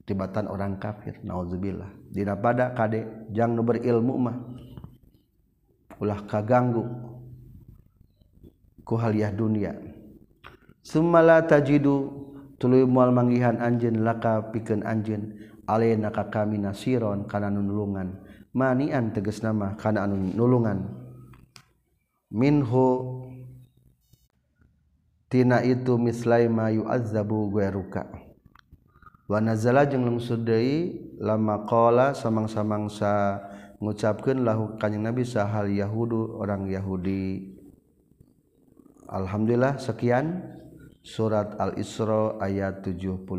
tibatan 0.05 0.47
orang 0.47 0.77
kafir 0.77 1.19
naudzubillah 1.25 1.89
dina 2.13 2.37
pada 2.37 2.71
kade 2.71 3.29
jang 3.33 3.57
nu 3.57 3.65
berilmu 3.65 4.15
mah 4.15 4.37
ulah 5.99 6.23
kaganggu 6.29 6.85
kuhaliah 8.85 9.33
dunia 9.33 9.73
Sumala 10.85 11.41
tajidu 11.41 12.13
tuluy 12.61 12.85
mual 12.85 13.09
manggihan 13.09 13.57
anjeun 13.57 14.05
laka 14.05 14.53
pikeun 14.53 14.85
anjeun. 14.85 15.33
Alena 15.65 16.13
ka 16.13 16.29
kami 16.29 16.61
nasiron 16.61 17.25
kana 17.25 17.49
nulungan. 17.49 18.21
Manian 18.53 19.09
tegas 19.09 19.41
nama 19.41 19.73
kana 19.73 20.05
anu 20.05 20.29
nulungan. 20.37 20.85
Minhu 22.29 23.25
tina 25.25 25.65
itu 25.65 25.97
mislai 25.97 26.45
ma 26.45 26.69
yu'azzabu 26.69 27.49
gueruka 27.49 28.05
wa 29.25 29.41
nazala 29.41 29.89
jeung 29.89 30.05
lungsud 30.05 30.45
deui 30.45 31.01
lama 31.17 31.65
qala 31.65 32.13
samang-samangsa 32.13 33.41
ngucapkeun 33.81 34.45
lahu 34.45 34.77
kanjing 34.77 35.01
nabi 35.01 35.25
sahal 35.25 35.65
yahudu 35.65 36.37
orang 36.37 36.69
yahudi. 36.69 37.57
Alhamdulillah 39.09 39.81
sekian 39.81 40.54
surat 41.05 41.53
al-isra 41.61 42.41
ayat 42.41 42.81
75 42.81 43.29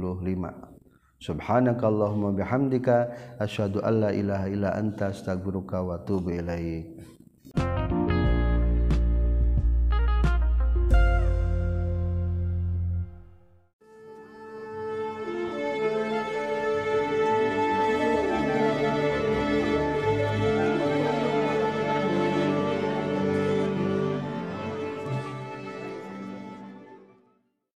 subhanakallahumma 1.19 2.39
bihamdika 2.39 3.11
asyhadu 3.43 3.83
alla 3.83 4.15
ilaha 4.15 4.47
illa 4.47 4.71
anta 4.79 5.11
astaghfiruka 5.11 5.83
wa 5.83 5.99
atubu 5.99 6.31
ilaik. 6.31 6.96